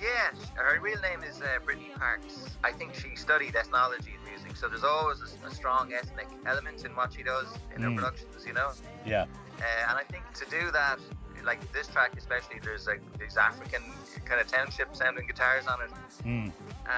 [0.00, 2.56] Yeah, her real name is uh, Brittney Parks.
[2.62, 6.84] I think she studied ethnology and music, so there's always a, a strong ethnic element
[6.84, 7.96] in what she does in her Mm.
[7.96, 8.70] productions, you know.
[9.04, 9.22] Yeah.
[9.58, 10.98] Uh, and I think to do that
[11.44, 13.82] like this track especially, there's like these African
[14.24, 15.90] kind of township sounding guitars on it,
[16.24, 16.52] Mm.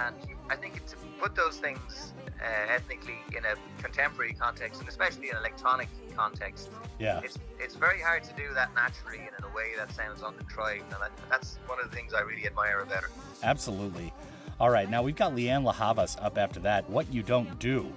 [0.04, 0.16] and
[0.50, 5.36] I think to put those things uh, ethnically in a contemporary context, and especially an
[5.38, 7.20] electronic context, Yeah.
[7.24, 10.84] it's it's very hard to do that naturally and in a way that sounds uncontrived,
[10.92, 13.10] and that, that's one of the things I really admire about her.
[13.42, 14.12] Absolutely.
[14.60, 16.88] All right, now we've got Lianne La Havas up after that.
[16.88, 17.92] What you don't do.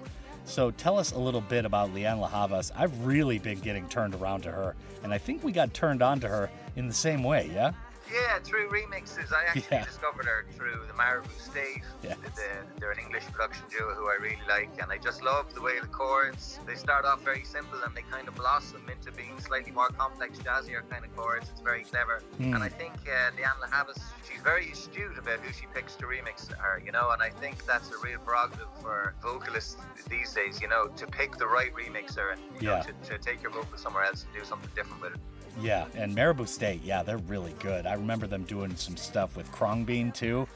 [0.50, 2.72] So tell us a little bit about Lianne La Havas.
[2.76, 6.20] I've really been getting turned around to her, and I think we got turned on
[6.22, 7.72] to her in the same way, yeah?
[8.12, 9.32] Yeah, through remixes.
[9.32, 9.86] I actually Yeah.
[9.86, 11.84] discovered her through the Maribou State.
[12.02, 12.18] Yes.
[12.36, 15.62] The- they're an English production duo who I really like, and I just love the
[15.62, 16.60] way the chords.
[16.66, 20.40] They start off very simple and they kind of blossom into being slightly more complex,
[20.40, 21.50] jazzier kind of chords.
[21.50, 22.56] It's very clever, Hmm.
[22.56, 26.06] and I think uh, Lianne La Havas, she's very astute about who she picks to
[26.06, 26.80] remix her.
[26.84, 29.78] You know, and I think that's a real prerogative for vocalists
[30.08, 30.62] these days.
[30.62, 32.78] You know, to pick the right remixer and you Yeah.
[32.78, 35.20] know, to, to take your vocal somewhere else and do something different with it.
[35.62, 37.86] Yeah, and Maribou State, yeah, they're really good.
[37.86, 40.48] I remember them doing some stuff with Khruangbin too.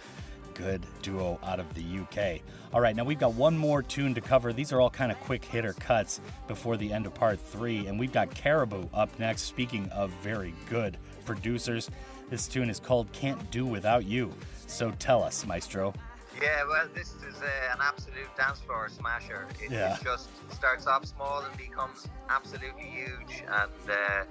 [0.54, 2.42] Good duo out of the UK.
[2.74, 4.54] All right, now we've got one more tune to cover.
[4.54, 8.00] These are all kind of quick hitter cuts before the end of part three, and
[8.00, 9.44] we've got Caribou up next.
[9.44, 11.90] Speaking of very good producers,
[12.30, 14.32] this tune is called Can't Do Without You.
[14.68, 15.94] So tell us, Maestro.
[16.42, 19.48] Yeah, well, this is uh, an absolute dance floor smasher.
[19.62, 19.96] It, Yeah.
[19.96, 24.24] it just starts off small and becomes absolutely huge, and uh,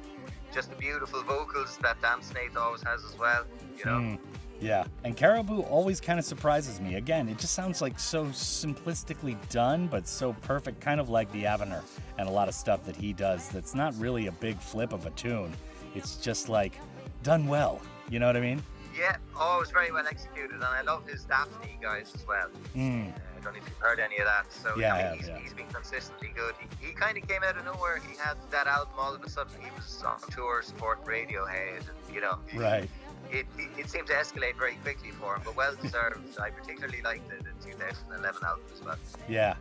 [0.53, 3.45] just the beautiful vocals that Dan Snaith always has as well.
[3.79, 4.19] You know, Mm,
[4.61, 6.97] yeah, and Caribou always kind of surprises me.
[6.97, 11.45] Again, it just sounds like so simplistically done, but so perfect, kind of like the
[11.45, 11.83] Avener
[12.19, 15.07] and a lot of stuff that he does that's not really a big flip of
[15.07, 15.53] a tune.
[15.95, 16.75] It's just like
[17.23, 17.81] done well.
[18.11, 18.63] You know what I mean?
[18.99, 22.49] Yeah, oh, it was very well executed, and I love his Daphni guise as well.
[22.77, 23.09] Mm.
[23.09, 24.53] Uh, I don't know if you've heard any of that.
[24.53, 25.39] So Yeah, I I mean, have, he's, yeah.
[25.39, 26.55] he's been consistently good.
[26.81, 28.01] He, he kind of came out of nowhere.
[28.07, 29.53] He had that album all of a sudden.
[29.61, 32.89] He was on tour support Radiohead, and you know, Right.
[33.31, 36.39] it, it, it seemed to escalate very quickly for him, but well deserved.
[36.41, 38.97] I particularly liked the, the 2011 album as well.
[39.29, 39.55] Yeah,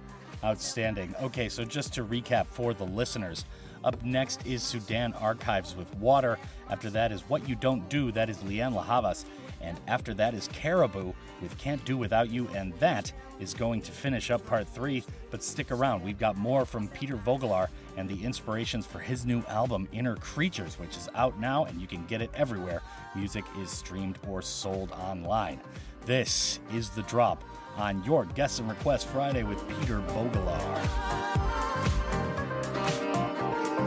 [0.44, 1.16] outstanding.
[1.22, 3.46] Okay, so just to recap for the listeners,
[3.84, 6.38] up next is Sudan Archives with Water.
[6.70, 9.26] After that is What You Don't Do, that is Lianne La Havas.
[9.62, 13.92] And after that is Caribou with Can't Do Without You, and that is going to
[13.92, 15.04] finish up part three.
[15.30, 19.44] But stick around, we've got more from Peter Vogelaar and the inspirations for his new
[19.48, 22.82] album, Inner Creatures, which is out now and you can get it everywhere
[23.16, 25.60] music is streamed or sold online.
[26.06, 27.44] This is The Drop
[27.78, 30.88] on your Guess and Request Friday with Peter Vogelaar.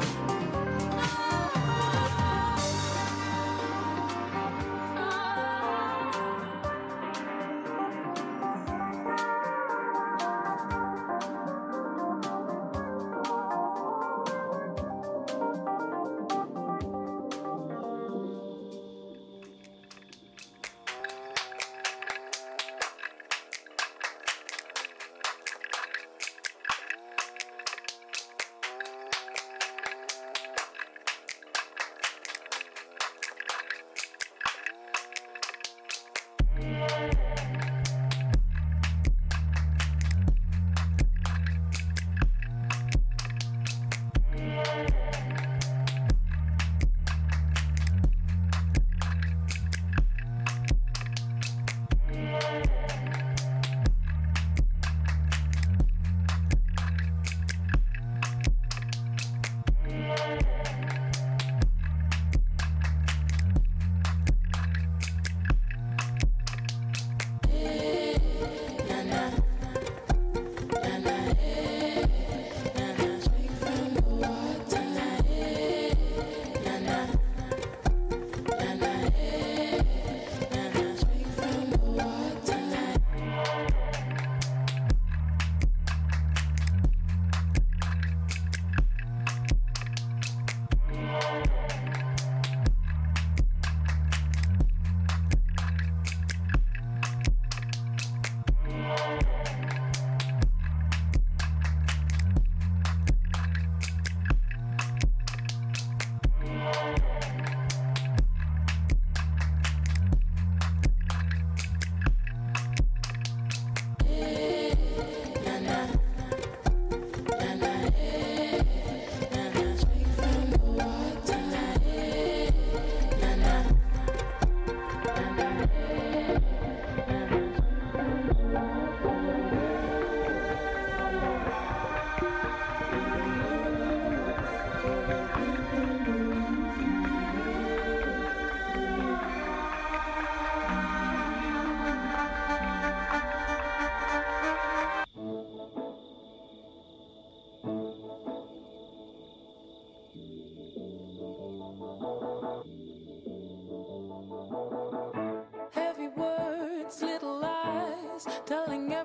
[0.00, 0.33] Thank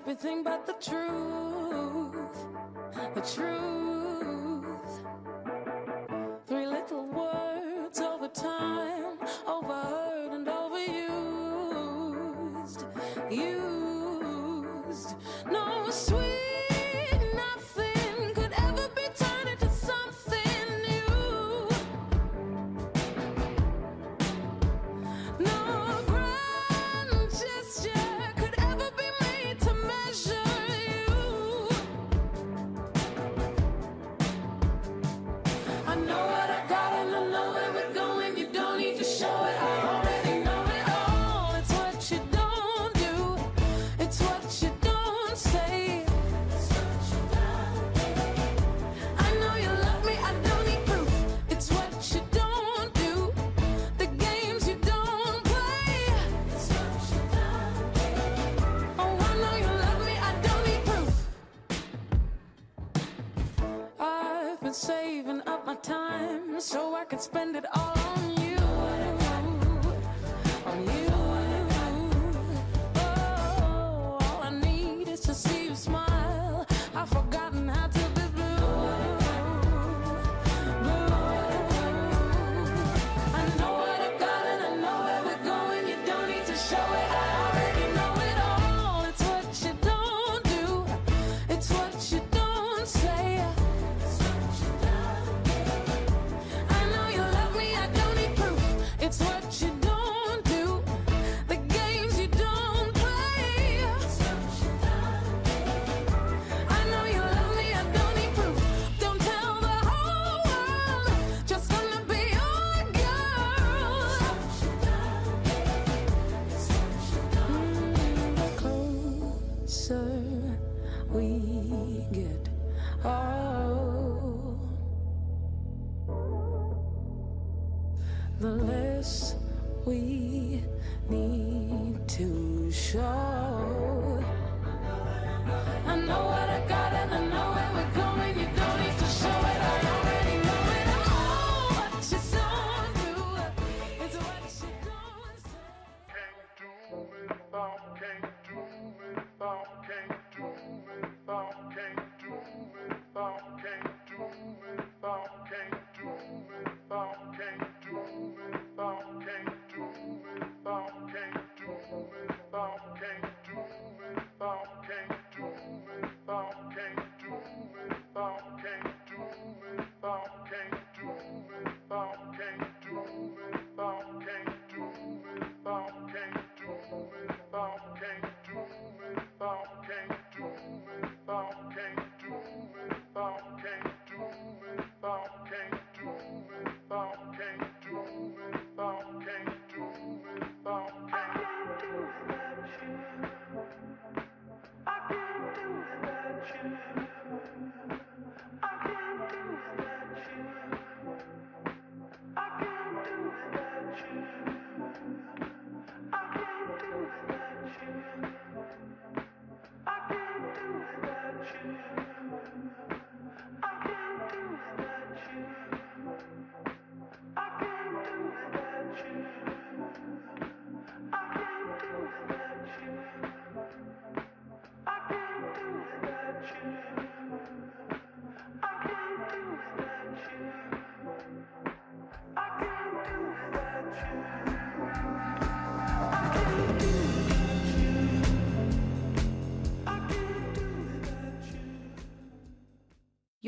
[0.10, 0.74] everything but the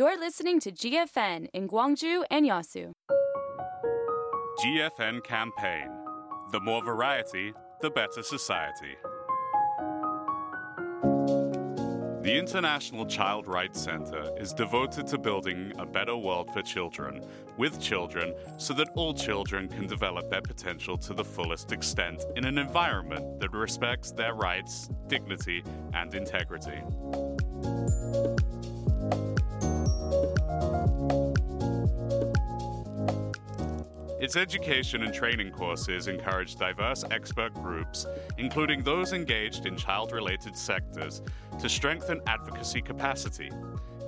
[0.02, 2.92] You're listening to GFN in Gwangju and Yeosu.
[4.60, 5.92] GFN campaign.
[6.52, 8.96] The more variety, the better society.
[12.24, 17.24] The International Child Rights Center is devoted to building a better world for children,
[17.58, 22.46] with children, so that all children can develop their potential to the fullest extent in
[22.46, 25.64] an environment that respects their rights, dignity,
[25.94, 26.82] and integrity.
[34.32, 38.06] Its education and training courses encourage diverse expert groups,
[38.38, 41.22] including those engaged in child related sectors,
[41.60, 43.52] to strengthen advocacy capacity.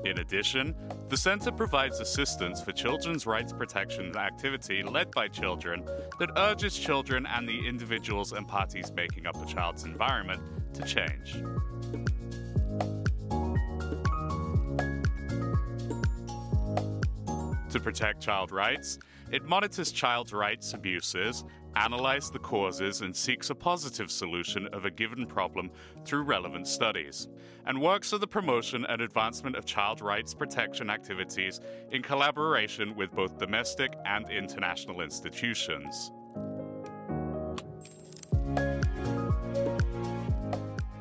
[0.06, 0.76] In addition,
[1.10, 5.84] the Center provides assistance for children's rights protection activity led by children
[6.20, 10.42] that urges children and the individuals and parties making up a child's environment
[10.74, 11.34] to change.
[17.72, 19.00] To protect child rights,
[19.34, 21.44] it monitors child rights abuses,
[21.76, 25.72] analyzes the causes, and seeks a positive solution of a given problem
[26.06, 27.28] through relevant studies,
[27.66, 33.12] and works for the promotion and advancement of child rights protection activities in collaboration with
[33.12, 36.12] both domestic and international institutions.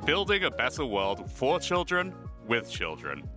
[0.06, 2.14] Building a better world for children
[2.48, 3.28] with children.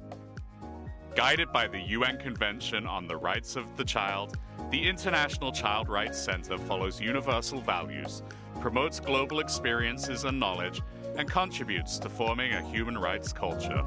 [1.15, 4.37] Guided by the UN Convention on the Rights of the Child,
[4.69, 8.21] the International Child Rights Center follows universal values,
[8.59, 10.81] promotes global experiences and knowledge,
[11.17, 13.81] and contributes to forming a human rights culture.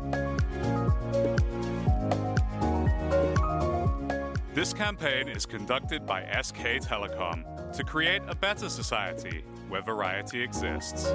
[4.54, 7.44] This campaign is conducted by SK Telecom
[7.76, 11.12] to create a better society where variety exists.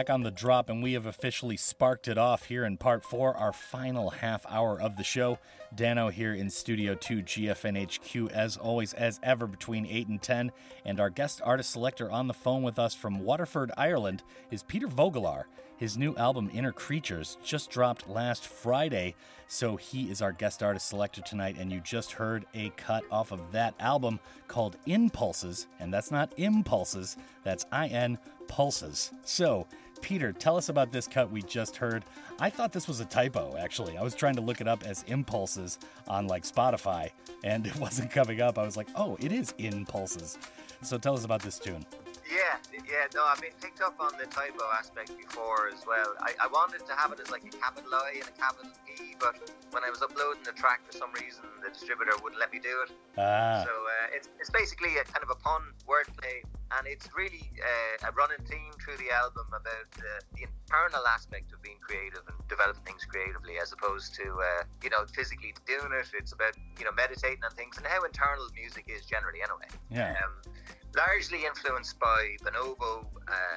[0.00, 3.36] Back on the drop, and we have officially sparked it off here in part four,
[3.36, 5.38] our final half hour of the show.
[5.76, 10.52] Danno here in Studio 2, GFNHQ, as always, as ever, between 8 and 10.
[10.86, 14.88] And our guest artist selector on the phone with us from Waterford, Ireland, is Peter
[14.88, 15.44] Vogelaar.
[15.76, 19.14] His new album, Inner Creatures, just dropped last Friday,
[19.48, 21.56] so he is our guest artist selector tonight.
[21.58, 24.18] And you just heard a cut off of that album
[24.48, 29.10] called Impulses, and that's not Impulses, that's I N Pulses.
[29.24, 29.66] So,
[30.00, 32.04] Peter, tell us about this cut we just heard.
[32.38, 33.96] I thought this was a typo, actually.
[33.96, 35.78] I was trying to look it up as impulses
[36.08, 37.10] on like Spotify,
[37.44, 38.58] and it wasn't coming up.
[38.58, 40.38] I was like, oh, it is impulses.
[40.82, 41.84] So tell us about this tune.
[42.30, 46.14] Yeah, yeah, no, I've been picked up on the typo aspect before as well.
[46.22, 49.18] I, I wanted to have it as like a capital I and a capital P,
[49.18, 49.34] but
[49.74, 52.86] when I was uploading the track for some reason, the distributor wouldn't let me do
[52.86, 52.94] it.
[53.18, 53.66] Ah.
[53.66, 56.46] So uh, it's, it's basically a kind of a pun wordplay,
[56.78, 61.50] and it's really uh, a running theme through the album about uh, the internal aspect
[61.50, 65.90] of being creative and developing things creatively, as opposed to uh, you know physically doing
[65.98, 66.06] it.
[66.14, 69.66] It's about you know meditating on things and how internal music is generally, anyway.
[69.90, 70.14] Yeah.
[70.22, 70.54] Um,
[70.96, 73.06] largely influenced by Bonobo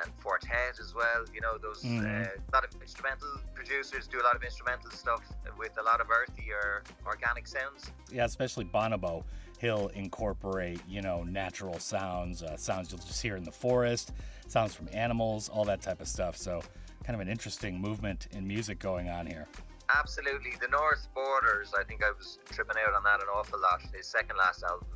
[0.03, 1.25] and Four Tet as well.
[1.33, 2.27] You know, those Mhm.
[2.27, 5.21] uh, a lot of instrumental producers do a lot of instrumental stuff
[5.57, 7.91] with a lot of earthy or organic sounds.
[8.09, 9.23] Yeah, especially Bonobo.
[9.59, 14.11] He'll incorporate, you know, natural sounds, uh, sounds you'll just hear in the forest,
[14.47, 16.35] sounds from animals, all that type of stuff.
[16.37, 16.61] So,
[17.03, 19.47] kind of an interesting movement in music going on here.
[19.89, 21.73] Absolutely, the North Borders.
[21.77, 23.81] I think I was tripping out on that an awful lot.
[23.93, 24.87] His second last album.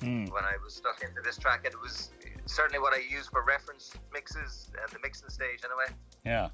[0.00, 0.26] Hmm.
[0.26, 2.10] When I was stuck into this track, it was
[2.46, 5.96] certainly what I used for reference mixes and the mixing stage, anyway.
[6.24, 6.48] Yeah.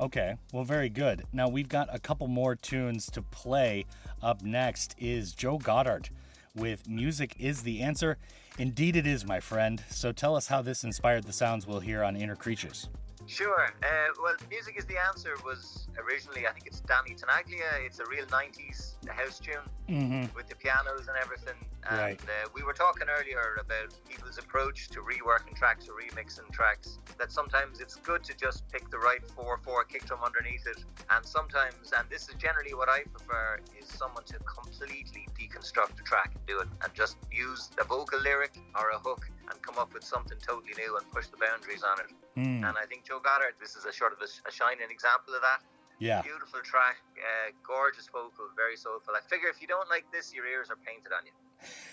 [0.00, 0.34] Okay.
[0.52, 1.24] Well, very good.
[1.32, 3.86] Now we've got a couple more tunes to play.
[4.22, 6.10] Up next is Joe Goddard
[6.54, 8.18] with Music is the Answer.
[8.58, 9.82] Indeed, it is, my friend.
[9.90, 12.88] So tell us how this inspired the sounds we'll hear on Inner Creatures.
[13.26, 13.66] Sure.
[13.82, 13.86] Uh,
[14.22, 17.84] well, music is the answer was originally, I think it's Danny Tenaglia.
[17.84, 20.32] It's a real 90s house tune Mhm.
[20.34, 21.56] with the pianos and everything.
[21.88, 22.20] And Right.
[22.28, 26.98] uh, we were talking earlier about people's approach to reworking tracks or remixing tracks.
[27.18, 30.84] That sometimes it's good to just pick the right 4 4 kick drum underneath it.
[31.10, 36.02] And sometimes, and this is generally what I prefer, is someone to completely deconstruct the
[36.02, 39.78] track and do it and just use a vocal lyric or a hook and come
[39.78, 42.10] up with something totally new and push the boundaries on it.
[42.34, 42.64] Hmm.
[42.64, 45.42] And I think Joe Goddard, this is a sort of a, a shining example of
[45.42, 45.62] that.
[45.98, 46.20] Yeah.
[46.22, 49.14] Beautiful track, uh, gorgeous vocal, very soulful.
[49.16, 51.32] I figure if you don't like this, your ears are painted on you.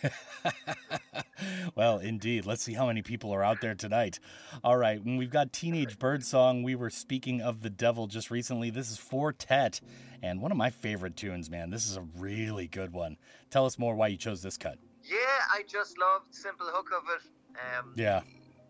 [1.75, 2.45] Well, indeed.
[2.45, 4.19] Let's see how many people are out there tonight.
[4.63, 5.03] All right.
[5.03, 8.69] When we've got Teenage Birdsong, we were speaking of the devil just recently.
[8.69, 9.81] This is Four Tet,
[10.21, 11.69] and one of my favorite tunes, man.
[11.69, 13.17] This is a really good one.
[13.49, 14.77] Tell us more why you chose this cut.
[15.03, 15.17] Yeah,
[15.51, 17.29] I just love the simple hook of it.
[17.57, 18.21] Um, Yeah.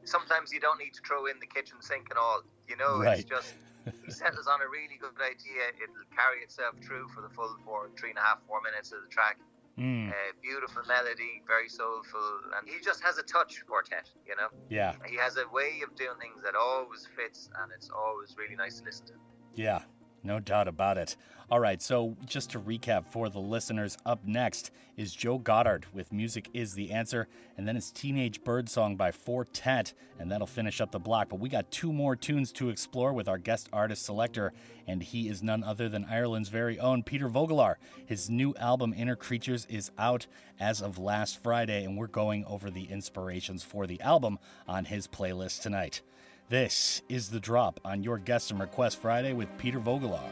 [0.05, 2.41] Sometimes you don't need to throw in the kitchen sink and all.
[2.67, 3.19] You know, Right.
[3.19, 3.55] it's just
[4.05, 5.71] he settles on a really good idea.
[5.81, 9.01] It'll carry itself through for the full four, three and a half, four minutes of
[9.01, 9.37] the track.
[9.77, 10.09] Mm.
[10.09, 14.09] Uh, beautiful melody, very soulful, and he just has a touch quartet.
[14.27, 14.49] You know.
[14.69, 14.93] Yeah.
[15.07, 18.79] He has a way of doing things that always fits, and it's always really nice
[18.79, 19.13] to listen to.
[19.55, 19.81] Yeah,
[20.23, 21.15] no doubt about it.
[21.51, 26.11] All right, so just to recap for the listeners, up next is Joe Goddard with
[26.11, 27.27] Music is the Answer,
[27.57, 31.29] and then it's Teenage Birdsong by Four Tet, and that'll finish up the block.
[31.29, 34.53] But we got two more tunes to explore with our guest artist selector,
[34.87, 37.75] and he is none other than Ireland's very own Peter Vogelaar.
[38.05, 40.25] His new album, Inner Creatures, is out
[40.59, 45.07] as of last Friday, and we're going over the inspirations for the album on his
[45.07, 46.01] playlist tonight.
[46.53, 50.29] This is The Drop on your Guest and Request Friday with Peter Vogelaar.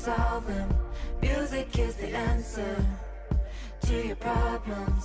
[0.00, 0.68] Solve them.
[1.20, 2.76] Music is the answer
[3.82, 5.04] to your problems.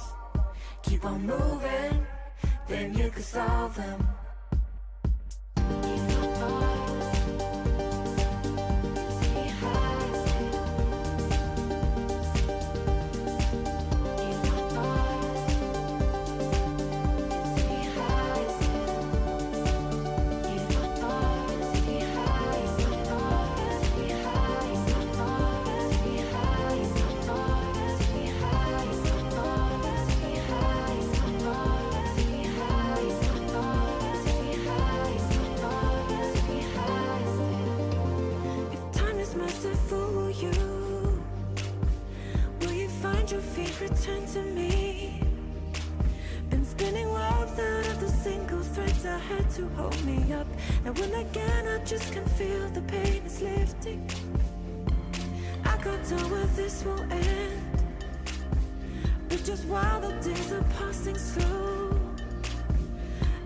[0.83, 2.07] Keep on moving,
[2.69, 4.07] then you can solve them.
[43.95, 45.21] Return to me?
[46.49, 50.47] Been spinning webs out of the single threads I had to hold me up.
[50.83, 54.09] Now when again I just can feel the pain is lifting.
[55.63, 57.61] I can't tell where this will end.
[59.29, 61.97] But just while the days are passing slow,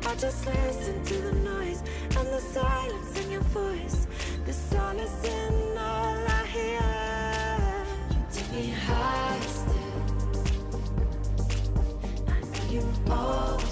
[0.08, 1.84] I just listen to the noise
[2.18, 4.08] and the silence in your voice.
[4.46, 6.82] The solace in all I hear.
[8.12, 9.29] You take me high
[13.12, 13.69] always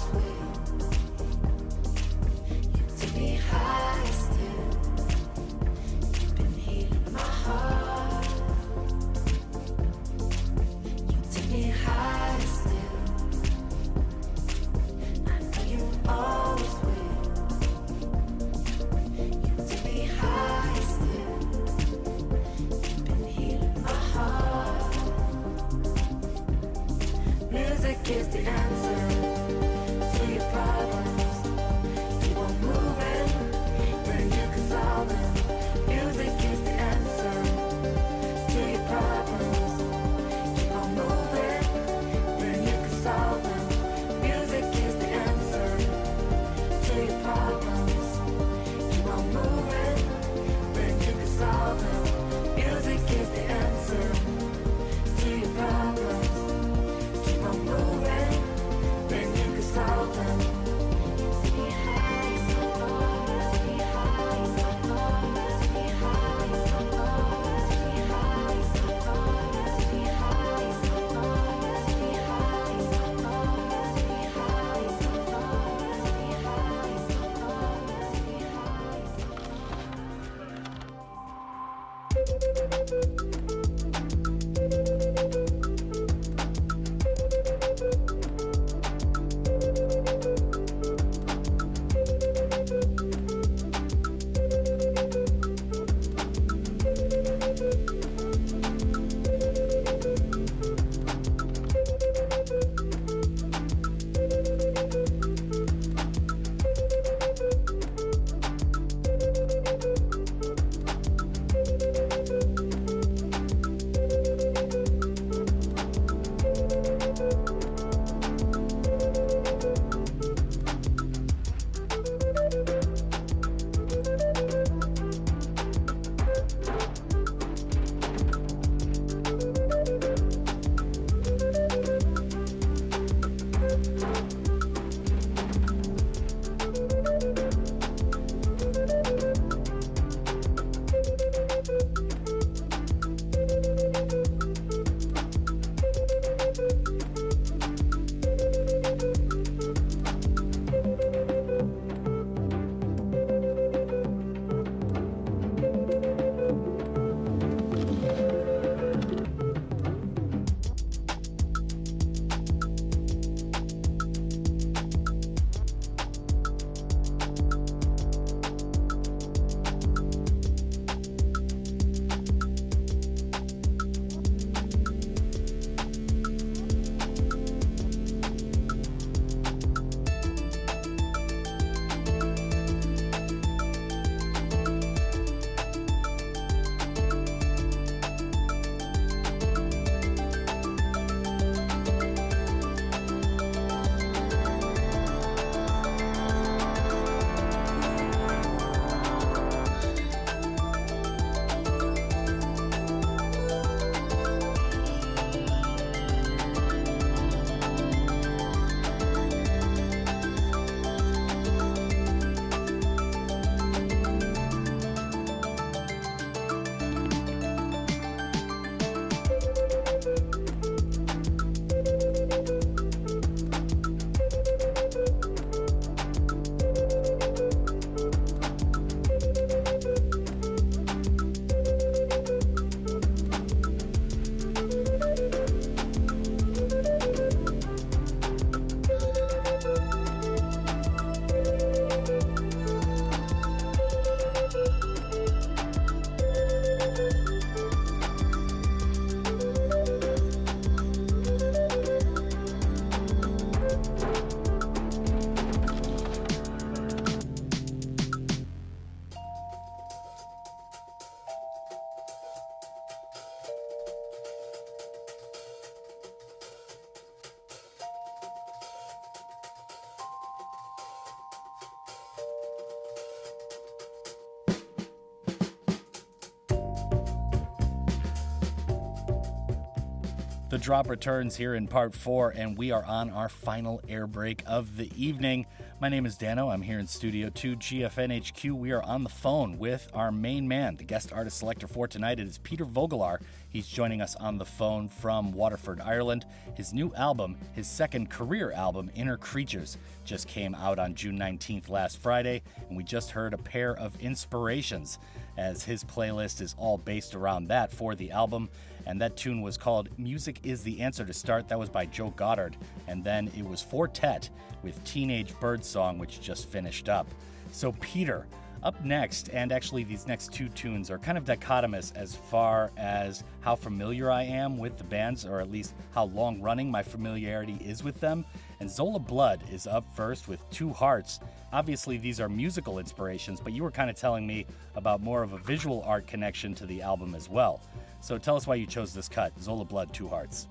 [280.58, 284.42] The drop returns here in part four, and we are on our final air break
[284.44, 285.46] of the evening.
[285.80, 286.52] My name is Danno.
[286.52, 288.54] I'm here in Studio 2, GFNHQ.
[288.54, 292.18] We are on the phone with our main man, the guest artist selector for tonight.
[292.18, 293.20] It is Peter Vogelaar.
[293.58, 296.26] He's joining us on the phone from Waterford, Ireland.
[296.54, 301.68] His new album, his second career album, Inner Creatures, just came out on June 19th
[301.68, 305.00] last Friday, and we just heard a pair of inspirations
[305.36, 308.48] as his playlist is all based around that for the album.
[308.86, 311.48] And that tune was called Music is the Answer to Start.
[311.48, 312.56] That was by Joe Goddard.
[312.86, 314.30] And then it was Four Tet
[314.62, 317.08] with Teenage Birdsong, which just finished up.
[317.50, 318.28] So, Peter,
[318.62, 323.24] up next, and actually these next two tunes are kind of dichotomous as far as
[323.40, 327.58] how familiar I am with the bands, or at least how long running my familiarity
[327.64, 328.24] is with them.
[328.60, 331.20] And Zola Blood is up first with Two Hearts.
[331.52, 335.32] Obviously, these are musical inspirations, but you were kind of telling me about more of
[335.32, 337.60] a visual art connection to the album as well.
[338.00, 340.48] So tell us why you chose this cut, Zola Blood, Two Hearts.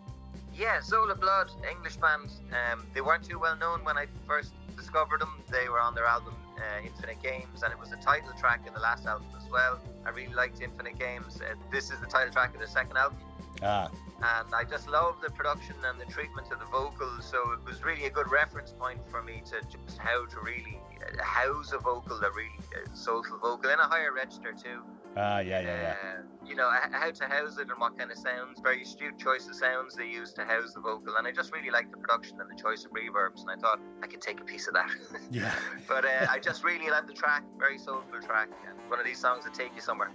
[0.55, 2.31] Yeah, Zola Blood, English band.
[2.51, 5.41] Um, they weren't too well known when I first discovered them.
[5.51, 8.73] They were on their album uh, Infinite Games, and it was the title track in
[8.73, 9.79] the last album as well.
[10.05, 11.39] I really liked Infinite Games.
[11.41, 13.17] Uh, this is the title track of the second album.
[13.63, 13.89] Ah.
[14.17, 17.83] And I just love the production and the treatment of the vocals, so it was
[17.83, 21.77] really a good reference point for me to just how to really uh, house a
[21.77, 24.81] vocal, a really uh, soulful vocal, in a higher register too.
[25.17, 25.95] Ah, yeah, yeah, yeah.
[26.03, 28.59] Uh, you know how to house it and what kind of sounds.
[28.61, 31.71] Very astute choice of sounds they use to house the vocal, and I just really
[31.71, 33.41] liked the production and the choice of reverbs.
[33.41, 34.89] And I thought I could take a piece of that.
[35.31, 35.53] Yeah.
[35.87, 37.43] but uh, I just really loved the track.
[37.57, 38.49] Very soulful track.
[38.67, 40.11] And one of these songs that take you somewhere.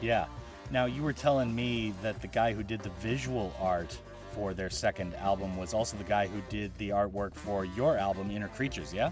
[0.00, 0.26] Yeah.
[0.70, 3.96] Now, you were telling me that the guy who did the visual art
[4.32, 8.30] for their second album was also the guy who did the artwork for your album,
[8.30, 9.10] Inner Creatures, yeah?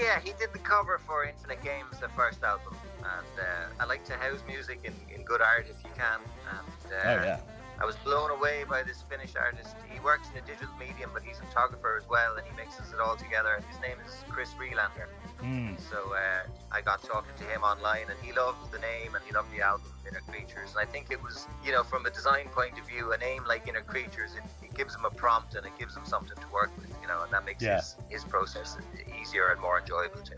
[0.00, 4.04] Yeah, he did the cover for Infinite Games, the first album, and uh, I like
[4.06, 6.20] to house music in, in good art if you can.
[6.50, 7.40] And uh, Oh, yeah.
[7.80, 9.74] I was blown away by this Finnish artist.
[9.90, 12.92] He works in a digital medium, but he's a photographer as well, and he mixes
[12.92, 13.56] it all together.
[13.70, 15.08] His name is Chris Freelander.
[15.40, 15.72] Hmm.
[15.88, 19.32] So uh, I got talking to him online, and he loved the name and he
[19.32, 20.76] loved the album Inner Creatures.
[20.76, 23.44] And I think it was, you know, from a design point of view, a name
[23.48, 26.48] like Inner Creatures, it, it gives him a prompt and it gives him something to
[26.52, 27.76] work with, you know, and that makes Yeah.
[27.76, 28.76] his, his process
[29.22, 30.36] easier and more enjoyable too.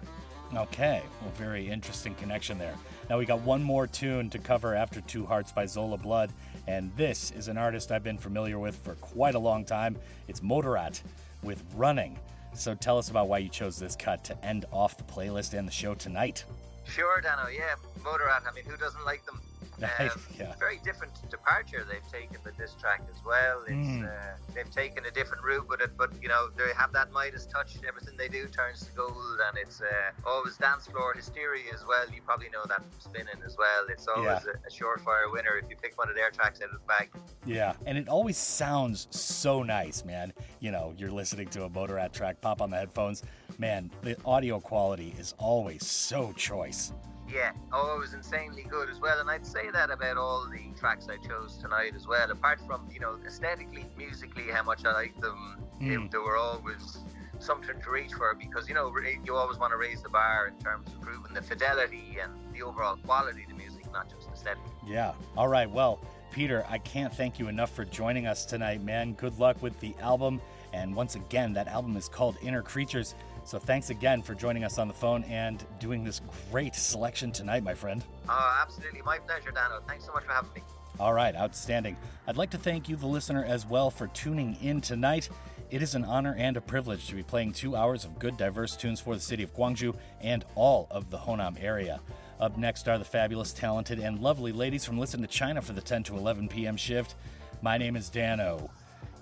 [0.55, 2.75] Okay, well, very interesting connection there.
[3.09, 6.31] Now we got one more tune to cover after Two Hearts by Zola Blood,
[6.67, 9.97] and this is an artist I've been familiar with for quite a long time.
[10.29, 11.01] It's Moderat
[11.43, 12.19] with Running.
[12.55, 15.67] So tell us about why you chose this cut to end off the playlist and
[15.67, 16.45] the show tonight.
[16.85, 17.51] Sure, Danno.
[17.51, 18.47] Yeah, Moderat.
[18.47, 19.41] I mean, who doesn't like them?
[19.83, 20.55] Um, Yeah.
[20.59, 23.63] Very different departure they've taken with this track as well.
[23.63, 24.05] It's Mm.
[24.07, 27.47] uh, they've taken a different route with it, but you know they have that Midas
[27.47, 27.77] touch.
[27.87, 29.87] Everything they do turns to gold, and it's uh,
[30.27, 32.09] always dance floor hysteria as well.
[32.11, 33.87] You probably know that from spinning as well.
[33.89, 34.53] It's always Yeah.
[34.53, 37.11] a, a surefire winner if you pick one of their tracks out of the bag.
[37.45, 40.33] Yeah, and it always sounds so nice, man.
[40.61, 43.23] You know, you're listening to a Moderat track, pop on the headphones.
[43.59, 46.93] Man, the audio quality is always so choice.
[47.33, 50.71] Yeah, oh, it was insanely good as well, and I'd say that about all the
[50.79, 52.31] tracks I chose tonight as well.
[52.31, 56.11] Apart from you know aesthetically, musically, how much I like them, they- Mm.
[56.11, 56.99] they were always
[57.39, 58.93] something to reach for because you know
[59.25, 62.63] you always want to raise the bar in terms of proving the fidelity and the
[62.63, 64.63] overall quality of the music, not just the aesthetic.
[64.87, 65.13] Yeah.
[65.37, 65.69] All right.
[65.71, 66.01] Well,
[66.31, 69.15] Peter, I can't thank you enough for joining us tonight, man.
[69.15, 70.41] Good luck with the album.
[70.73, 73.15] And once again, that album is called Inner Creatures.
[73.45, 76.21] So thanks again for joining us on the phone and doing this
[76.51, 78.05] great selection tonight, my friend.
[78.29, 79.87] Oh, absolutely, my pleasure, Danno.
[79.87, 80.63] Thanks so much for having me.
[81.01, 81.97] All right, outstanding.
[82.27, 85.29] I'd like to thank you, the listener, as well for tuning in tonight.
[85.71, 88.77] It is an honor and a privilege to be playing two hours of good, diverse
[88.77, 92.01] tunes for the city of Gwangju and all of the Honam area.
[92.39, 95.81] Up next are the fabulous, talented, and lovely ladies from Listen to China for the
[95.81, 96.77] 10 to 11 p.m.
[96.77, 97.15] shift.
[97.63, 98.69] My name is Danno.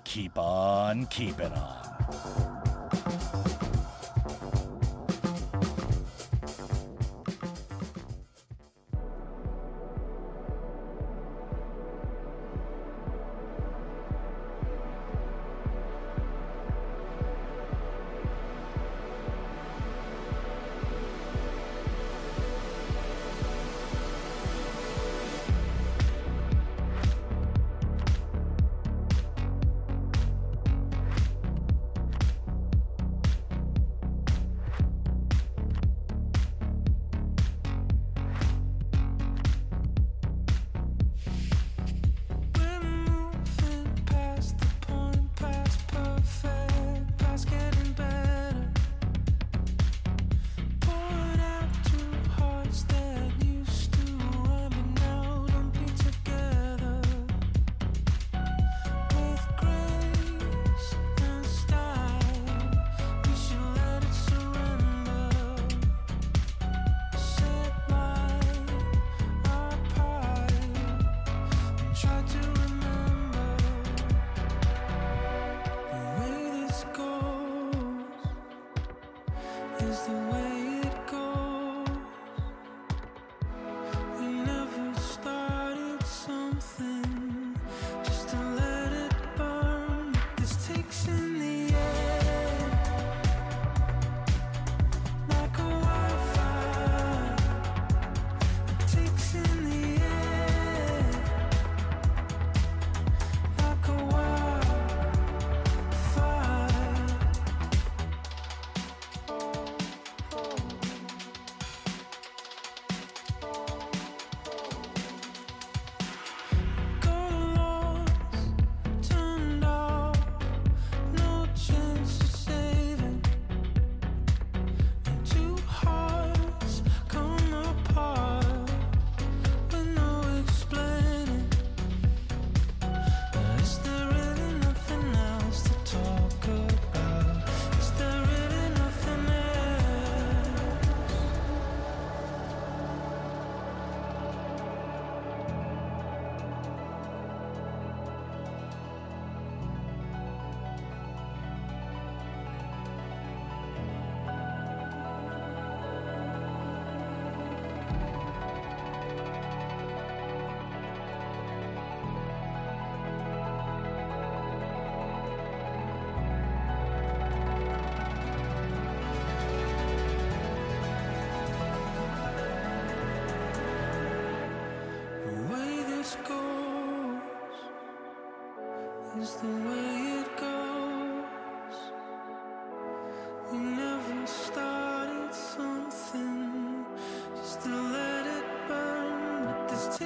[0.05, 3.20] Keep on keeping on.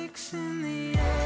[0.06, 1.23] Takes in the air